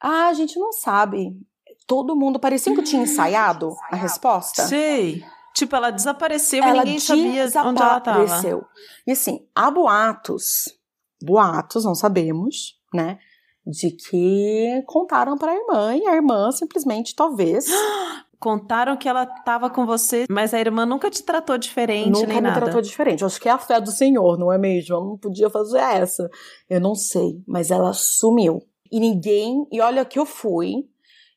Ah, 0.00 0.28
a 0.28 0.34
gente 0.34 0.56
não 0.56 0.70
sabe. 0.72 1.36
Todo 1.84 2.14
mundo 2.14 2.38
parecia 2.38 2.72
que 2.72 2.78
eu 2.78 2.84
tinha 2.84 3.02
ensaiado 3.02 3.74
a 3.90 3.96
resposta. 3.96 4.68
Sei. 4.68 5.24
Tipo, 5.52 5.74
ela 5.74 5.90
desapareceu 5.90 6.62
e 6.62 6.66
Ela 6.66 6.84
ninguém 6.84 7.00
sabia 7.00 7.24
onde 7.46 7.56
ela 7.82 8.00
tava. 8.00 8.20
desapareceu. 8.22 8.64
E 9.04 9.10
assim, 9.10 9.44
há 9.52 9.68
boatos, 9.68 10.78
boatos, 11.20 11.84
não 11.84 11.96
sabemos, 11.96 12.78
né? 12.94 13.18
De 13.66 13.90
que 13.90 14.84
contaram 14.86 15.36
para 15.36 15.50
a 15.50 15.56
irmã 15.56 15.96
e 15.96 16.06
a 16.06 16.14
irmã 16.14 16.52
simplesmente, 16.52 17.16
talvez, 17.16 17.66
Contaram 18.38 18.96
que 18.96 19.08
ela 19.08 19.26
tava 19.26 19.68
com 19.68 19.84
você, 19.84 20.24
mas 20.30 20.54
a 20.54 20.60
irmã 20.60 20.86
nunca 20.86 21.10
te 21.10 21.22
tratou 21.24 21.58
diferente 21.58 22.10
nunca 22.10 22.26
nem 22.28 22.36
me 22.36 22.42
nada. 22.42 22.60
tratou 22.60 22.80
diferente. 22.80 23.22
Eu 23.22 23.26
acho 23.26 23.40
que 23.40 23.48
é 23.48 23.52
a 23.52 23.58
fé 23.58 23.80
do 23.80 23.90
Senhor, 23.90 24.38
não 24.38 24.52
é 24.52 24.56
mesmo? 24.56 24.94
Eu 24.94 25.04
não 25.04 25.18
podia 25.18 25.50
fazer 25.50 25.78
essa. 25.78 26.30
Eu 26.70 26.80
não 26.80 26.94
sei, 26.94 27.42
mas 27.46 27.70
ela 27.72 27.92
sumiu. 27.92 28.62
E 28.92 29.00
ninguém. 29.00 29.66
E 29.72 29.80
olha 29.80 30.04
que 30.04 30.18
eu 30.18 30.24
fui. 30.24 30.86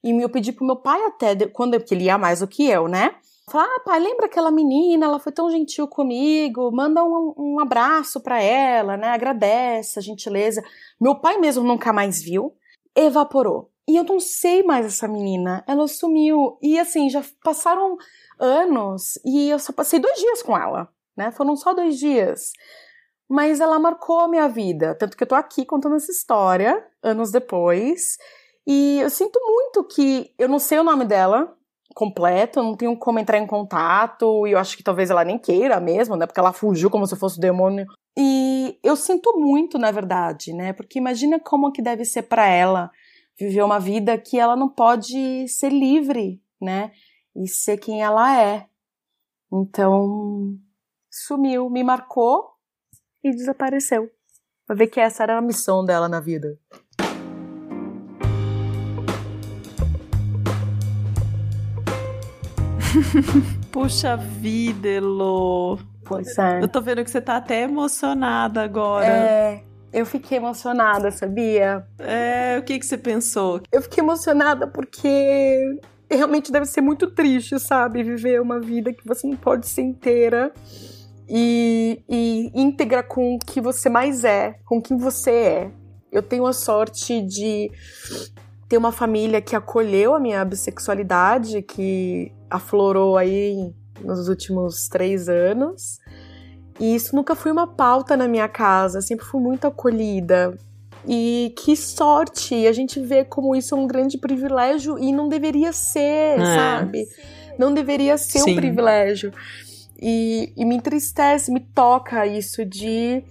E 0.03 0.11
eu 0.11 0.29
pedi 0.29 0.51
pro 0.51 0.65
meu 0.65 0.75
pai 0.75 1.03
até, 1.05 1.35
quando 1.47 1.73
ele 1.73 2.03
ia 2.03 2.17
mais 2.17 2.39
do 2.39 2.47
que 2.47 2.67
eu, 2.67 2.87
né? 2.87 3.15
Falar, 3.49 3.65
ah, 3.65 3.81
pai, 3.83 3.99
lembra 3.99 4.27
aquela 4.27 4.51
menina? 4.51 5.07
Ela 5.07 5.19
foi 5.19 5.31
tão 5.31 5.49
gentil 5.49 5.87
comigo. 5.87 6.71
Manda 6.71 7.03
um, 7.03 7.33
um 7.35 7.59
abraço 7.59 8.21
pra 8.21 8.41
ela, 8.41 8.95
né? 8.95 9.09
Agradece 9.09 9.97
a 9.97 10.01
gentileza. 10.01 10.63
Meu 10.99 11.15
pai 11.15 11.37
mesmo 11.37 11.63
nunca 11.63 11.91
mais 11.91 12.21
viu. 12.21 12.53
Evaporou. 12.95 13.70
E 13.87 13.95
eu 13.95 14.03
não 14.03 14.19
sei 14.19 14.63
mais 14.63 14.85
essa 14.85 15.07
menina. 15.07 15.63
Ela 15.67 15.87
sumiu. 15.87 16.57
E 16.61 16.79
assim, 16.79 17.09
já 17.09 17.23
passaram 17.43 17.97
anos 18.39 19.19
e 19.25 19.49
eu 19.49 19.59
só 19.59 19.71
passei 19.71 19.99
dois 19.99 20.17
dias 20.17 20.41
com 20.41 20.57
ela, 20.57 20.89
né? 21.15 21.31
Foram 21.31 21.55
só 21.55 21.73
dois 21.73 21.97
dias. 21.97 22.51
Mas 23.29 23.59
ela 23.59 23.79
marcou 23.79 24.19
a 24.19 24.27
minha 24.27 24.47
vida. 24.47 24.95
Tanto 24.95 25.15
que 25.15 25.23
eu 25.23 25.27
tô 25.27 25.35
aqui 25.35 25.65
contando 25.65 25.95
essa 25.95 26.11
história, 26.11 26.85
anos 27.01 27.31
depois. 27.31 28.17
E 28.67 28.99
eu 28.99 29.09
sinto 29.09 29.39
muito 29.43 29.83
que 29.83 30.33
eu 30.37 30.47
não 30.47 30.59
sei 30.59 30.79
o 30.79 30.83
nome 30.83 31.05
dela 31.05 31.55
completo, 31.93 32.63
não 32.63 32.75
tenho 32.75 32.97
como 32.97 33.19
entrar 33.19 33.37
em 33.37 33.45
contato, 33.45 34.47
e 34.47 34.51
eu 34.51 34.59
acho 34.59 34.77
que 34.77 34.83
talvez 34.83 35.09
ela 35.09 35.25
nem 35.25 35.37
queira 35.37 35.79
mesmo, 35.79 36.15
né? 36.15 36.25
Porque 36.25 36.39
ela 36.39 36.53
fugiu 36.53 36.89
como 36.89 37.05
se 37.05 37.15
fosse 37.15 37.37
o 37.37 37.41
demônio. 37.41 37.85
E 38.17 38.79
eu 38.83 38.95
sinto 38.95 39.37
muito, 39.37 39.77
na 39.77 39.91
verdade, 39.91 40.53
né? 40.53 40.73
Porque 40.73 40.99
imagina 40.99 41.39
como 41.39 41.71
que 41.71 41.81
deve 41.81 42.05
ser 42.05 42.23
para 42.23 42.47
ela 42.47 42.89
viver 43.39 43.63
uma 43.63 43.79
vida 43.79 44.17
que 44.17 44.39
ela 44.39 44.55
não 44.55 44.69
pode 44.69 45.47
ser 45.47 45.69
livre, 45.69 46.41
né? 46.61 46.91
E 47.35 47.47
ser 47.47 47.77
quem 47.77 48.01
ela 48.01 48.39
é. 48.39 48.67
Então, 49.51 50.57
sumiu, 51.09 51.69
me 51.69 51.83
marcou 51.83 52.51
e 53.23 53.31
desapareceu. 53.31 54.09
Pra 54.65 54.75
ver 54.75 54.87
que 54.87 54.99
essa 54.99 55.23
era 55.23 55.37
a 55.37 55.41
missão 55.41 55.83
dela 55.83 56.07
na 56.07 56.19
vida. 56.19 56.57
Puxa 63.71 64.17
vida, 64.17 64.87
Elo. 64.87 65.79
Pois 66.05 66.37
é. 66.37 66.61
Eu 66.61 66.67
tô 66.67 66.81
vendo 66.81 67.03
que 67.03 67.11
você 67.11 67.21
tá 67.21 67.37
até 67.37 67.61
emocionada 67.61 68.61
agora. 68.63 69.05
É, 69.05 69.63
eu 69.93 70.05
fiquei 70.05 70.37
emocionada, 70.37 71.11
sabia? 71.11 71.85
É, 71.99 72.57
o 72.59 72.63
que 72.63 72.79
que 72.79 72.85
você 72.85 72.97
pensou? 72.97 73.61
Eu 73.71 73.81
fiquei 73.81 74.03
emocionada 74.03 74.67
porque 74.67 75.79
realmente 76.09 76.51
deve 76.51 76.65
ser 76.65 76.81
muito 76.81 77.11
triste, 77.11 77.59
sabe? 77.59 78.03
Viver 78.03 78.41
uma 78.41 78.59
vida 78.59 78.93
que 78.93 79.05
você 79.05 79.27
não 79.27 79.35
pode 79.35 79.67
ser 79.67 79.81
inteira 79.81 80.53
e, 81.27 82.03
e 82.09 82.51
íntegra 82.53 83.01
com 83.01 83.35
o 83.35 83.39
que 83.39 83.61
você 83.61 83.89
mais 83.89 84.23
é, 84.23 84.55
com 84.65 84.81
quem 84.81 84.97
você 84.97 85.31
é. 85.31 85.71
Eu 86.11 86.21
tenho 86.21 86.45
a 86.45 86.51
sorte 86.51 87.21
de 87.21 87.71
ter 88.67 88.77
uma 88.77 88.91
família 88.91 89.41
que 89.41 89.55
acolheu 89.55 90.13
a 90.13 90.19
minha 90.19 90.43
bissexualidade, 90.43 91.61
que 91.61 92.31
aflorou 92.49 93.17
aí 93.17 93.73
nos 94.01 94.27
últimos 94.27 94.89
três 94.89 95.29
anos. 95.29 96.00
E 96.81 96.95
isso 96.95 97.15
nunca 97.15 97.35
foi 97.35 97.51
uma 97.51 97.67
pauta 97.67 98.17
na 98.17 98.27
minha 98.27 98.47
casa, 98.47 99.01
sempre 99.01 99.23
fui 99.23 99.39
muito 99.39 99.67
acolhida. 99.67 100.57
E 101.07 101.53
que 101.57 101.75
sorte! 101.75 102.65
A 102.65 102.71
gente 102.71 102.99
vê 102.99 103.23
como 103.23 103.55
isso 103.55 103.75
é 103.75 103.77
um 103.77 103.85
grande 103.85 104.17
privilégio 104.17 104.97
e 104.97 105.11
não 105.11 105.29
deveria 105.29 105.71
ser, 105.71 106.39
É. 106.39 106.55
sabe? 106.55 107.07
Não 107.57 107.71
deveria 107.71 108.17
ser 108.17 108.39
Sim. 108.39 108.53
um 108.53 108.55
privilégio. 108.55 109.31
E, 110.01 110.51
e 110.57 110.65
me 110.65 110.75
entristece, 110.75 111.51
me 111.51 111.59
toca 111.59 112.25
isso 112.25 112.65
de 112.65 113.23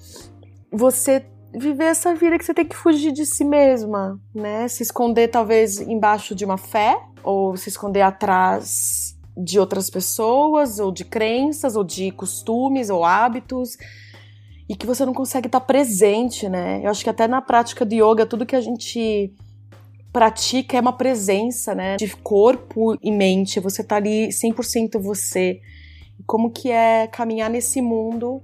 você 0.70 1.24
viver 1.52 1.86
essa 1.86 2.14
vida 2.14 2.38
que 2.38 2.44
você 2.44 2.54
tem 2.54 2.64
que 2.64 2.76
fugir 2.76 3.10
de 3.10 3.26
si 3.26 3.44
mesma, 3.44 4.20
né? 4.32 4.68
Se 4.68 4.84
esconder 4.84 5.26
talvez 5.26 5.80
embaixo 5.80 6.36
de 6.36 6.44
uma 6.44 6.56
fé 6.56 6.96
ou 7.24 7.56
se 7.56 7.68
esconder 7.68 8.02
atrás 8.02 9.09
de 9.36 9.58
outras 9.58 9.88
pessoas 9.88 10.78
ou 10.78 10.92
de 10.92 11.04
crenças 11.04 11.76
ou 11.76 11.84
de 11.84 12.10
costumes 12.10 12.90
ou 12.90 13.04
hábitos 13.04 13.76
e 14.68 14.76
que 14.76 14.86
você 14.86 15.04
não 15.04 15.12
consegue 15.12 15.48
estar 15.48 15.60
presente, 15.60 16.48
né? 16.48 16.80
Eu 16.84 16.90
acho 16.90 17.02
que 17.02 17.10
até 17.10 17.26
na 17.26 17.42
prática 17.42 17.84
de 17.84 17.96
yoga 17.96 18.24
tudo 18.24 18.46
que 18.46 18.54
a 18.54 18.60
gente 18.60 19.32
pratica 20.12 20.76
é 20.76 20.80
uma 20.80 20.92
presença, 20.92 21.74
né? 21.74 21.96
De 21.96 22.16
corpo 22.16 22.96
e 23.02 23.10
mente, 23.10 23.60
você 23.60 23.82
tá 23.82 23.96
ali 23.96 24.28
100% 24.28 25.00
você. 25.00 25.60
Como 26.26 26.50
que 26.50 26.70
é 26.70 27.06
caminhar 27.06 27.50
nesse 27.50 27.80
mundo 27.80 28.42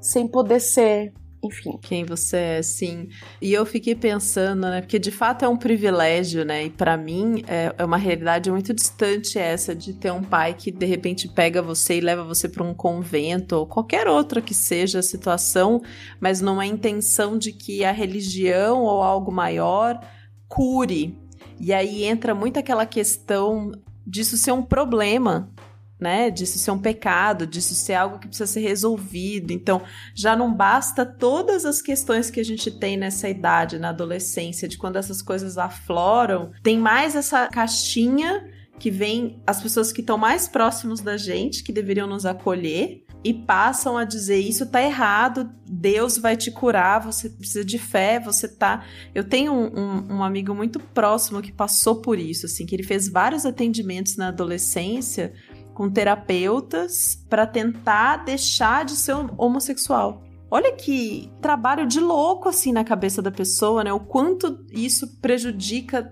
sem 0.00 0.26
poder 0.26 0.60
ser, 0.60 1.14
enfim. 1.46 1.78
Quem 1.80 2.04
você 2.04 2.36
é, 2.36 2.62
sim. 2.62 3.08
E 3.40 3.52
eu 3.52 3.64
fiquei 3.64 3.94
pensando, 3.94 4.62
né? 4.62 4.80
Porque 4.80 4.98
de 4.98 5.10
fato 5.10 5.44
é 5.44 5.48
um 5.48 5.56
privilégio, 5.56 6.44
né? 6.44 6.64
E 6.64 6.70
pra 6.70 6.96
mim 6.96 7.42
é, 7.46 7.74
é 7.76 7.84
uma 7.84 7.96
realidade 7.96 8.50
muito 8.50 8.72
distante 8.72 9.38
essa 9.38 9.74
de 9.74 9.94
ter 9.94 10.12
um 10.12 10.22
pai 10.22 10.54
que 10.54 10.70
de 10.70 10.86
repente 10.86 11.28
pega 11.28 11.62
você 11.62 11.98
e 11.98 12.00
leva 12.00 12.24
você 12.24 12.48
pra 12.48 12.64
um 12.64 12.74
convento 12.74 13.56
ou 13.56 13.66
qualquer 13.66 14.06
outra 14.06 14.40
que 14.40 14.54
seja 14.54 14.98
a 14.98 15.02
situação, 15.02 15.80
mas 16.20 16.40
numa 16.40 16.66
intenção 16.66 17.38
de 17.38 17.52
que 17.52 17.84
a 17.84 17.92
religião 17.92 18.82
ou 18.82 19.02
algo 19.02 19.32
maior 19.32 20.00
cure. 20.48 21.18
E 21.58 21.72
aí 21.72 22.04
entra 22.04 22.34
muito 22.34 22.58
aquela 22.58 22.86
questão 22.86 23.72
disso 24.06 24.36
ser 24.36 24.52
um 24.52 24.62
problema, 24.62 25.50
né? 25.98 26.30
Disso 26.30 26.58
ser 26.58 26.70
um 26.70 26.78
pecado, 26.78 27.46
disso 27.46 27.74
ser 27.74 27.94
algo 27.94 28.18
que 28.18 28.28
precisa 28.28 28.46
ser 28.46 28.60
resolvido. 28.60 29.52
Então, 29.52 29.82
já 30.14 30.36
não 30.36 30.52
basta 30.52 31.06
todas 31.06 31.64
as 31.64 31.80
questões 31.80 32.30
que 32.30 32.40
a 32.40 32.44
gente 32.44 32.70
tem 32.70 32.96
nessa 32.96 33.28
idade, 33.28 33.78
na 33.78 33.90
adolescência, 33.90 34.68
de 34.68 34.76
quando 34.76 34.96
essas 34.96 35.22
coisas 35.22 35.56
afloram, 35.56 36.52
tem 36.62 36.78
mais 36.78 37.14
essa 37.14 37.48
caixinha 37.48 38.50
que 38.78 38.90
vem 38.90 39.40
as 39.46 39.62
pessoas 39.62 39.92
que 39.92 40.00
estão 40.00 40.18
mais 40.18 40.48
próximos 40.48 41.00
da 41.00 41.16
gente, 41.16 41.62
que 41.62 41.72
deveriam 41.72 42.06
nos 42.06 42.26
acolher, 42.26 43.04
e 43.24 43.32
passam 43.32 43.96
a 43.96 44.04
dizer 44.04 44.38
isso 44.38 44.66
tá 44.66 44.82
errado, 44.82 45.50
Deus 45.66 46.18
vai 46.18 46.36
te 46.36 46.50
curar, 46.50 47.00
você 47.00 47.30
precisa 47.30 47.64
de 47.64 47.78
fé, 47.78 48.20
você 48.20 48.46
tá. 48.46 48.84
Eu 49.14 49.24
tenho 49.24 49.50
um, 49.50 49.80
um, 49.80 50.16
um 50.16 50.22
amigo 50.22 50.54
muito 50.54 50.78
próximo 50.78 51.40
que 51.40 51.50
passou 51.50 52.02
por 52.02 52.18
isso, 52.18 52.44
assim, 52.44 52.66
que 52.66 52.76
ele 52.76 52.82
fez 52.82 53.08
vários 53.08 53.46
atendimentos 53.46 54.18
na 54.18 54.28
adolescência 54.28 55.32
com 55.74 55.90
terapeutas 55.90 57.16
para 57.28 57.46
tentar 57.46 58.24
deixar 58.24 58.84
de 58.84 58.92
ser 58.92 59.14
homossexual. 59.36 60.22
Olha 60.50 60.72
que 60.72 61.32
trabalho 61.40 61.86
de 61.86 61.98
louco 61.98 62.48
assim 62.48 62.72
na 62.72 62.84
cabeça 62.84 63.20
da 63.20 63.30
pessoa, 63.30 63.82
né? 63.82 63.92
O 63.92 63.98
quanto 63.98 64.64
isso 64.70 65.20
prejudica 65.20 66.10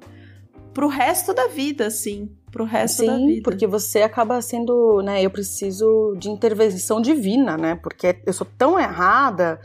pro 0.74 0.88
resto 0.88 1.32
da 1.32 1.46
vida, 1.46 1.86
assim, 1.86 2.30
pro 2.50 2.64
resto 2.64 3.06
da 3.06 3.16
Sim, 3.16 3.26
vida. 3.26 3.42
porque 3.44 3.66
você 3.66 4.02
acaba 4.02 4.42
sendo, 4.42 5.00
né? 5.02 5.22
Eu 5.22 5.30
preciso 5.30 6.16
de 6.18 6.28
intervenção 6.28 7.00
divina, 7.00 7.56
né? 7.56 7.76
Porque 7.76 8.20
eu 8.26 8.32
sou 8.32 8.46
tão 8.58 8.78
errada, 8.78 9.60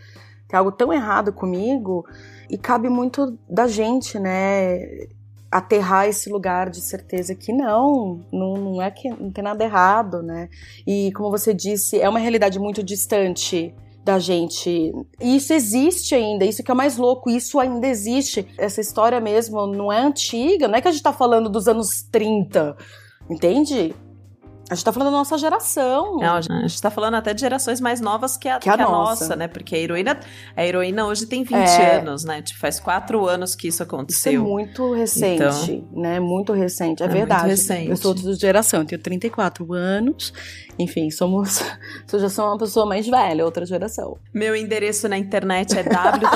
tem 0.47 0.57
algo 0.57 0.71
tão 0.71 0.93
errado 0.93 1.33
comigo, 1.33 2.05
e 2.49 2.57
cabe 2.57 2.87
muito 2.89 3.37
da 3.49 3.67
gente, 3.67 4.19
né? 4.19 5.07
Aterrar 5.51 6.07
esse 6.07 6.29
lugar 6.29 6.69
de 6.69 6.81
certeza 6.81 7.33
que 7.33 7.53
não, 7.53 8.25
não, 8.31 8.53
não 8.55 8.81
é 8.81 8.91
que 8.91 9.09
não 9.09 9.31
tem 9.31 9.43
nada 9.43 9.63
errado, 9.63 10.21
né? 10.21 10.49
E 10.85 11.11
como 11.13 11.31
você 11.31 11.53
disse, 11.53 11.99
é 11.99 12.09
uma 12.09 12.19
realidade 12.19 12.59
muito 12.59 12.83
distante 12.83 13.73
da 14.07 14.19
gente. 14.19 14.93
E 15.21 15.35
isso 15.35 15.53
existe 15.53 16.15
ainda, 16.15 16.45
isso 16.45 16.63
que 16.63 16.71
é 16.71 16.73
o 16.73 16.77
mais 16.77 16.95
louco, 16.97 17.29
isso 17.29 17.59
ainda 17.59 17.85
existe. 17.87 18.47
Essa 18.57 18.79
história 18.79 19.19
mesmo 19.19 19.67
não 19.67 19.91
é 19.91 19.99
antiga, 19.99 20.67
não 20.67 20.75
é 20.75 20.81
que 20.81 20.87
a 20.87 20.91
gente 20.91 21.03
tá 21.03 21.11
falando 21.11 21.49
dos 21.49 21.67
anos 21.67 22.03
30, 22.09 22.75
entende? 23.29 23.93
A 24.69 24.75
gente 24.75 24.83
tá 24.83 24.91
falando 24.91 25.11
da 25.11 25.17
nossa 25.17 25.37
geração. 25.37 26.17
Não, 26.17 26.35
a 26.35 26.41
gente 26.41 26.81
tá 26.81 26.91
falando 26.91 27.15
até 27.15 27.33
de 27.33 27.39
gerações 27.39 27.79
mais 27.79 28.01
novas 28.01 28.35
que 28.35 28.49
a, 28.49 28.59
Que 28.59 28.69
a 28.69 28.75
que 28.75 28.81
a 28.81 28.85
nossa. 28.85 29.23
nossa, 29.23 29.35
né? 29.37 29.47
Porque 29.47 29.73
a 29.75 29.79
heroína, 29.79 30.19
a 30.57 30.65
heroína 30.65 31.05
hoje 31.07 31.25
tem 31.25 31.43
20 31.43 31.55
É. 31.55 31.99
anos, 31.99 32.25
né? 32.25 32.41
Tipo, 32.41 32.59
faz 32.59 32.77
quatro 32.79 33.25
anos 33.27 33.55
que 33.55 33.67
isso 33.69 33.77
Isso 33.77 33.83
é 33.83 33.85
aconteceu. 33.85 34.43
muito 34.43 34.93
recente, 34.93 35.85
né? 35.93 36.19
Muito 36.19 36.51
recente, 36.51 37.01
é, 37.01 37.05
É 37.05 37.09
muito 37.09 37.19
verdade. 37.19 37.47
recente. 37.47 37.89
Eu 37.91 37.95
sou 37.97 38.11
outra 38.13 38.33
geração, 38.33 38.81
eu 38.81 38.85
tenho 38.85 39.01
34 39.01 39.73
anos. 39.73 40.33
Enfim, 40.77 41.09
somos. 41.11 41.61
Eu 42.11 42.19
já 42.19 42.29
sou 42.29 42.45
uma 42.45 42.57
pessoa 42.57 42.85
mais 42.85 43.07
velha, 43.07 43.43
outra 43.45 43.65
geração. 43.65 44.17
Meu 44.33 44.55
endereço 44.55 45.07
na 45.07 45.17
internet 45.17 45.77
é 45.77 45.83
w. 45.87 46.27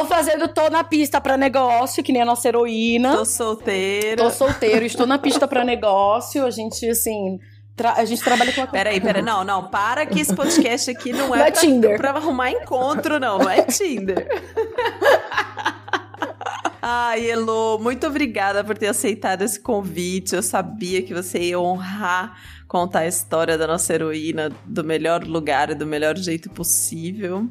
Tô 0.00 0.06
fazendo, 0.06 0.48
tô 0.48 0.68
na 0.70 0.82
pista 0.84 1.20
pra 1.20 1.36
negócio, 1.36 2.02
que 2.02 2.12
nem 2.12 2.22
a 2.22 2.24
nossa 2.24 2.48
heroína. 2.48 3.16
Tô 3.16 3.24
solteira. 3.24 4.22
Tô 4.24 4.30
solteiro, 4.30 4.84
estou 4.84 5.06
na 5.06 5.18
pista 5.18 5.46
pra 5.46 5.64
negócio. 5.64 6.44
A 6.46 6.50
gente, 6.50 6.88
assim, 6.88 7.38
tra- 7.76 7.94
a 7.96 8.04
gente 8.04 8.22
trabalha 8.22 8.52
com 8.52 8.62
a 8.62 8.66
Peraí, 8.66 9.00
peraí, 9.00 9.22
não, 9.22 9.44
não, 9.44 9.68
para 9.68 10.06
que 10.06 10.20
esse 10.20 10.34
podcast 10.34 10.90
aqui 10.90 11.12
não 11.12 11.28
Não 11.28 11.36
é, 11.36 11.48
é 11.48 11.50
pra, 11.50 11.60
Tinder. 11.60 11.96
pra 11.98 12.10
arrumar 12.10 12.50
encontro, 12.50 13.20
não, 13.20 13.38
não 13.38 13.50
é 13.50 13.62
Tinder. 13.62 14.26
Ai, 16.82 17.30
Elo, 17.30 17.78
muito 17.78 18.06
obrigada 18.06 18.64
por 18.64 18.76
ter 18.76 18.86
aceitado 18.86 19.42
esse 19.42 19.60
convite. 19.60 20.34
Eu 20.34 20.42
sabia 20.42 21.02
que 21.02 21.12
você 21.12 21.38
ia 21.38 21.60
honrar 21.60 22.38
contar 22.66 23.00
a 23.00 23.06
história 23.06 23.58
da 23.58 23.66
nossa 23.66 23.92
heroína 23.92 24.50
do 24.64 24.82
melhor 24.82 25.22
lugar 25.24 25.70
e 25.70 25.74
do 25.74 25.86
melhor 25.86 26.16
jeito 26.16 26.48
possível. 26.48 27.48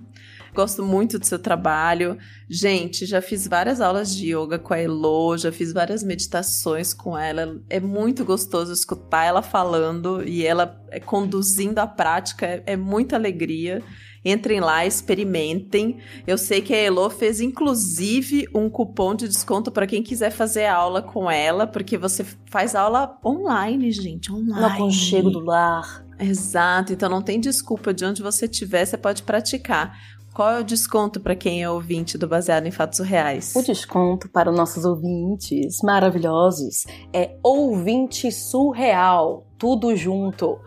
Gosto 0.54 0.84
muito 0.84 1.20
do 1.20 1.26
seu 1.26 1.40
trabalho. 1.40 2.18
Gente, 2.50 3.06
já 3.06 3.22
fiz 3.22 3.48
várias 3.48 3.80
aulas 3.82 4.16
de 4.16 4.34
yoga 4.36 4.58
com 4.58 4.74
a 4.74 4.80
Elo, 4.80 5.38
já 5.38 5.52
fiz 5.52 5.72
várias 5.72 6.04
meditações 6.04 6.94
com 6.94 7.18
ela. 7.18 7.60
É 7.70 7.80
muito 7.80 8.26
gostoso 8.26 8.74
escutar 8.74 9.26
ela 9.26 9.42
falando 9.42 10.24
e 10.28 10.46
ela 10.46 10.82
é, 10.90 11.00
conduzindo 11.00 11.80
a 11.80 11.88
prática. 11.88 12.46
É, 12.46 12.64
é 12.66 12.78
muita 12.78 13.16
alegria. 13.16 13.84
Entrem 14.24 14.60
lá, 14.60 14.86
experimentem. 14.86 16.00
Eu 16.28 16.38
sei 16.38 16.62
que 16.62 16.74
a 16.74 16.78
Elo 16.78 17.10
fez 17.10 17.40
inclusive 17.40 18.48
um 18.54 18.70
cupom 18.70 19.16
de 19.16 19.28
desconto 19.28 19.72
para 19.72 19.88
quem 19.88 20.04
quiser 20.04 20.30
fazer 20.30 20.66
aula 20.66 21.02
com 21.02 21.32
ela, 21.32 21.66
porque 21.66 21.98
você 21.98 22.26
faz 22.46 22.76
aula 22.76 23.18
online, 23.24 23.92
gente, 23.92 24.32
online. 24.32 24.60
No 24.60 24.66
aconchego 24.66 25.30
do 25.30 25.40
lar. 25.40 26.06
Exato, 26.20 26.92
então 26.92 27.10
não 27.10 27.22
tem 27.22 27.40
desculpa 27.40 27.94
de 27.94 28.04
onde 28.04 28.22
você 28.22 28.46
estiver, 28.46 28.86
você 28.86 28.98
pode 28.98 29.24
praticar. 29.24 29.98
Qual 30.34 30.50
é 30.52 30.60
o 30.60 30.64
desconto 30.64 31.20
para 31.20 31.36
quem 31.36 31.64
é 31.64 31.70
ouvinte 31.70 32.18
do 32.18 32.28
Baseado 32.28 32.66
em 32.66 32.72
Fatos 32.72 33.00
Reais? 33.00 33.54
O 33.56 33.64
desconto 33.64 34.30
para 34.30 34.50
os 34.50 34.56
nossos 34.56 34.86
ouvintes 34.86 35.80
maravilhosos 35.84 36.86
é 37.12 37.36
ouvinte 37.44 38.32
surreal, 38.32 39.46
tudo 39.58 39.96
junto. 39.96 40.60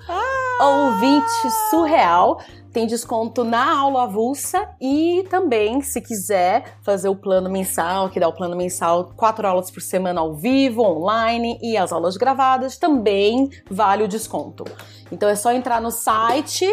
Ouvinte 0.60 1.50
surreal 1.70 2.38
tem 2.72 2.86
desconto 2.86 3.44
na 3.44 3.78
aula 3.78 4.04
avulsa 4.04 4.68
e 4.80 5.24
também, 5.28 5.80
se 5.80 6.00
quiser 6.00 6.78
fazer 6.82 7.08
o 7.08 7.16
plano 7.16 7.50
mensal, 7.50 8.08
que 8.08 8.18
dá 8.18 8.28
o 8.28 8.32
plano 8.32 8.56
mensal, 8.56 9.12
quatro 9.16 9.46
aulas 9.46 9.70
por 9.70 9.82
semana 9.82 10.20
ao 10.20 10.34
vivo, 10.34 10.82
online 10.82 11.58
e 11.62 11.76
as 11.76 11.92
aulas 11.92 12.16
gravadas, 12.16 12.76
também 12.78 13.50
vale 13.70 14.02
o 14.04 14.08
desconto. 14.08 14.64
Então 15.10 15.28
é 15.28 15.34
só 15.34 15.52
entrar 15.52 15.80
no 15.80 15.90
site 15.90 16.66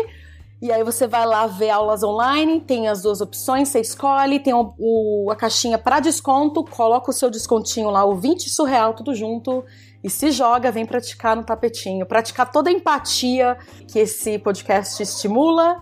E 0.62 0.72
aí 0.74 0.84
você 0.84 1.08
vai 1.08 1.26
lá 1.26 1.48
ver 1.48 1.70
aulas 1.70 2.04
online, 2.04 2.60
tem 2.60 2.90
as 2.90 3.02
duas 3.02 3.22
opções, 3.22 3.70
você 3.70 3.80
escolhe, 3.80 4.40
tem 4.40 4.54
o, 4.54 4.74
o- 4.78 5.32
a 5.32 5.36
caixinha 5.36 5.78
para 5.78 6.02
desconto, 6.02 6.66
coloca 6.66 7.10
o 7.12 7.14
seu 7.14 7.30
descontinho 7.30 7.90
lá, 7.90 8.04
o 8.04 8.16
20 8.16 8.50
surreal, 8.50 8.94
tudo 8.94 9.16
junto, 9.16 9.64
e 10.04 10.10
se 10.10 10.32
joga, 10.32 10.70
vem 10.72 10.86
praticar 10.86 11.36
no 11.38 11.44
tapetinho. 11.44 12.06
Praticar 12.06 12.52
toda 12.52 12.70
a 12.70 12.74
empatia 12.74 13.58
que 13.88 14.00
esse 14.00 14.38
podcast 14.40 15.02
estimula 15.02 15.78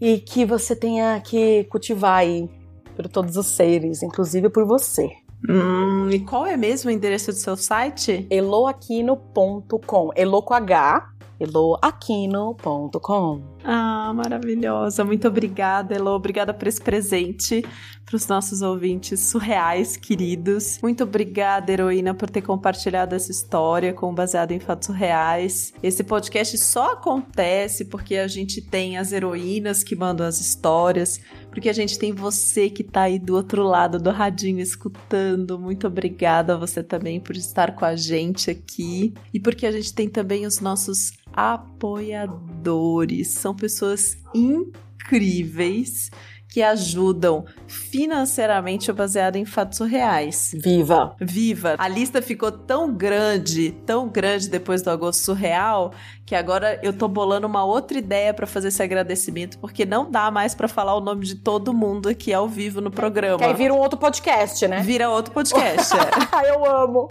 e 0.00 0.18
que 0.18 0.46
você 0.46 0.74
tenha 0.74 1.20
que 1.20 1.64
cultivar 1.64 2.18
aí 2.20 2.48
por 2.94 3.06
todos 3.08 3.36
os 3.36 3.46
seres, 3.48 4.02
inclusive 4.02 4.48
por 4.48 4.64
você. 4.66 5.10
Hum, 5.48 6.08
e 6.10 6.20
qual 6.20 6.46
é 6.46 6.56
mesmo 6.56 6.88
o 6.88 6.92
endereço 6.92 7.30
do 7.32 7.38
seu 7.38 7.54
site? 7.56 8.26
eloaquino.com, 8.30 10.10
elo 10.14 10.42
com 10.42 10.54
H, 10.54 11.08
eloaquino.com. 11.38 13.42
Ah, 13.64 14.12
maravilhosa. 14.14 15.04
Muito 15.04 15.28
obrigada, 15.28 15.94
Elo. 15.94 16.10
Obrigada 16.10 16.54
por 16.54 16.68
esse 16.68 16.80
presente 16.80 17.62
para 18.06 18.16
os 18.16 18.28
nossos 18.28 18.62
ouvintes 18.62 19.18
surreais, 19.18 19.96
queridos. 19.96 20.78
Muito 20.80 21.02
obrigada, 21.02 21.72
heroína, 21.72 22.14
por 22.14 22.30
ter 22.30 22.40
compartilhado 22.40 23.16
essa 23.16 23.32
história 23.32 23.92
com 23.92 24.14
baseado 24.14 24.52
em 24.52 24.60
fatos 24.60 24.94
reais. 24.94 25.74
Esse 25.82 26.04
podcast 26.04 26.56
só 26.58 26.92
acontece 26.92 27.86
porque 27.86 28.16
a 28.16 28.28
gente 28.28 28.62
tem 28.62 28.96
as 28.96 29.10
heroínas 29.10 29.82
que 29.82 29.96
mandam 29.96 30.24
as 30.24 30.40
histórias, 30.40 31.20
porque 31.50 31.68
a 31.68 31.72
gente 31.72 31.98
tem 31.98 32.12
você 32.12 32.70
que 32.70 32.84
tá 32.84 33.02
aí 33.02 33.18
do 33.18 33.34
outro 33.34 33.64
lado 33.64 33.98
do 33.98 34.10
radinho 34.10 34.60
escutando. 34.60 35.58
Muito 35.58 35.88
obrigada 35.88 36.54
a 36.54 36.56
você 36.56 36.84
também 36.84 37.18
por 37.18 37.34
estar 37.34 37.74
com 37.74 37.84
a 37.84 37.96
gente 37.96 38.52
aqui 38.52 39.12
e 39.34 39.40
porque 39.40 39.66
a 39.66 39.72
gente 39.72 39.92
tem 39.92 40.08
também 40.08 40.46
os 40.46 40.60
nossos 40.60 41.12
apoiadores. 41.32 43.28
São 43.32 43.54
pessoas 43.54 44.16
incríveis 44.34 46.10
que 46.48 46.62
ajudam 46.62 47.44
financeiramente 47.66 48.90
o 48.90 48.94
baseado 48.94 49.36
em 49.36 49.44
fatos 49.44 49.78
reais. 49.80 50.54
Viva! 50.54 51.14
Viva! 51.20 51.74
A 51.76 51.86
lista 51.86 52.22
ficou 52.22 52.50
tão 52.50 52.94
grande, 52.94 53.72
tão 53.84 54.08
grande 54.08 54.48
depois 54.48 54.80
do 54.80 54.88
agosto 54.88 55.20
surreal, 55.22 55.92
que 56.24 56.34
agora 56.34 56.80
eu 56.82 56.94
tô 56.94 57.08
bolando 57.08 57.46
uma 57.46 57.62
outra 57.64 57.98
ideia 57.98 58.32
pra 58.32 58.46
fazer 58.46 58.68
esse 58.68 58.82
agradecimento, 58.82 59.58
porque 59.58 59.84
não 59.84 60.10
dá 60.10 60.30
mais 60.30 60.54
pra 60.54 60.66
falar 60.66 60.94
o 60.94 61.00
nome 61.00 61.26
de 61.26 61.34
todo 61.34 61.74
mundo 61.74 62.08
aqui 62.08 62.32
ao 62.32 62.48
vivo 62.48 62.80
no 62.80 62.90
programa. 62.90 63.36
Que 63.38 63.44
aí 63.44 63.54
vira 63.54 63.74
um 63.74 63.78
outro 63.78 63.98
podcast, 63.98 64.66
né? 64.66 64.80
Vira 64.80 65.10
outro 65.10 65.34
podcast. 65.34 65.92
é. 65.94 66.48
Eu 66.48 66.64
amo! 66.64 67.10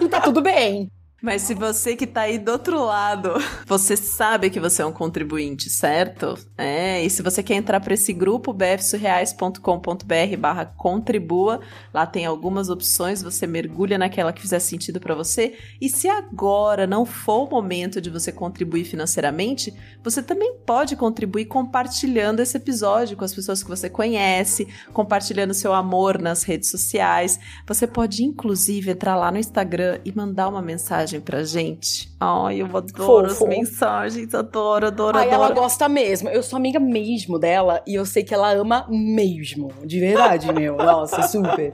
e 0.00 0.08
tá 0.08 0.20
tudo 0.20 0.40
bem. 0.40 0.88
Mas 1.22 1.42
se 1.42 1.54
você 1.54 1.94
que 1.94 2.04
tá 2.04 2.22
aí 2.22 2.36
do 2.36 2.50
outro 2.50 2.84
lado, 2.84 3.34
você 3.64 3.96
sabe 3.96 4.50
que 4.50 4.58
você 4.58 4.82
é 4.82 4.86
um 4.86 4.92
contribuinte, 4.92 5.70
certo? 5.70 6.36
É, 6.58 7.00
e 7.04 7.08
se 7.08 7.22
você 7.22 7.44
quer 7.44 7.54
entrar 7.54 7.78
para 7.78 7.94
esse 7.94 8.12
grupo, 8.12 8.52
bfsurreais.com.br 8.52 10.36
barra 10.36 10.64
contribua, 10.66 11.60
lá 11.94 12.04
tem 12.06 12.26
algumas 12.26 12.68
opções, 12.68 13.22
você 13.22 13.46
mergulha 13.46 13.96
naquela 13.96 14.32
que 14.32 14.40
fizer 14.40 14.58
sentido 14.58 14.98
para 14.98 15.14
você, 15.14 15.56
e 15.80 15.88
se 15.88 16.08
agora 16.08 16.88
não 16.88 17.06
for 17.06 17.46
o 17.46 17.50
momento 17.50 18.00
de 18.00 18.10
você 18.10 18.32
contribuir 18.32 18.84
financeiramente, 18.84 19.72
você 20.02 20.20
também 20.24 20.56
pode 20.66 20.96
contribuir 20.96 21.44
compartilhando 21.44 22.40
esse 22.40 22.56
episódio 22.56 23.16
com 23.16 23.24
as 23.24 23.32
pessoas 23.32 23.62
que 23.62 23.68
você 23.68 23.88
conhece, 23.88 24.66
compartilhando 24.92 25.54
seu 25.54 25.72
amor 25.72 26.20
nas 26.20 26.42
redes 26.42 26.68
sociais. 26.68 27.38
Você 27.64 27.86
pode 27.86 28.24
inclusive 28.24 28.90
entrar 28.90 29.14
lá 29.14 29.30
no 29.30 29.38
Instagram 29.38 30.00
e 30.04 30.10
mandar 30.10 30.48
uma 30.48 30.60
mensagem 30.60 31.11
pra 31.20 31.44
gente. 31.44 32.12
Ai, 32.20 32.62
eu 32.62 32.66
adoro 32.66 33.28
Fofo. 33.28 33.44
as 33.44 33.48
mensagens, 33.48 34.34
adoro, 34.34 34.86
adoro, 34.86 35.18
ela 35.18 35.46
adoro. 35.46 35.60
gosta 35.60 35.88
mesmo. 35.88 36.28
Eu 36.28 36.42
sou 36.42 36.56
amiga 36.56 36.78
mesmo 36.80 37.38
dela 37.38 37.82
e 37.86 37.94
eu 37.94 38.04
sei 38.06 38.22
que 38.22 38.32
ela 38.34 38.52
ama 38.52 38.86
mesmo. 38.88 39.72
De 39.84 39.98
verdade, 40.00 40.50
meu. 40.54 40.76
Nossa, 40.76 41.22
super. 41.22 41.72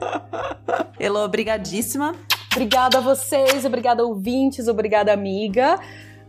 Elô, 0.99 1.23
obrigadíssima. 1.23 2.13
Obrigada 2.51 2.97
a 2.97 3.01
vocês, 3.01 3.63
obrigada 3.65 4.03
ouvintes, 4.03 4.67
obrigada 4.67 5.13
amiga. 5.13 5.79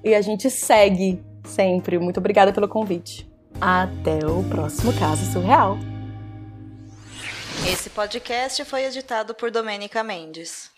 E 0.04 0.14
a 0.14 0.20
gente 0.20 0.48
segue 0.50 1.22
sempre. 1.44 1.98
Muito 1.98 2.18
obrigada 2.18 2.52
pelo 2.52 2.68
convite. 2.68 3.28
Até 3.60 4.24
o 4.26 4.42
próximo 4.44 4.92
caso 4.98 5.24
surreal. 5.32 5.76
Esse 7.70 7.90
podcast 7.90 8.64
foi 8.64 8.84
editado 8.84 9.34
por 9.34 9.50
Domênica 9.50 10.02
Mendes. 10.02 10.69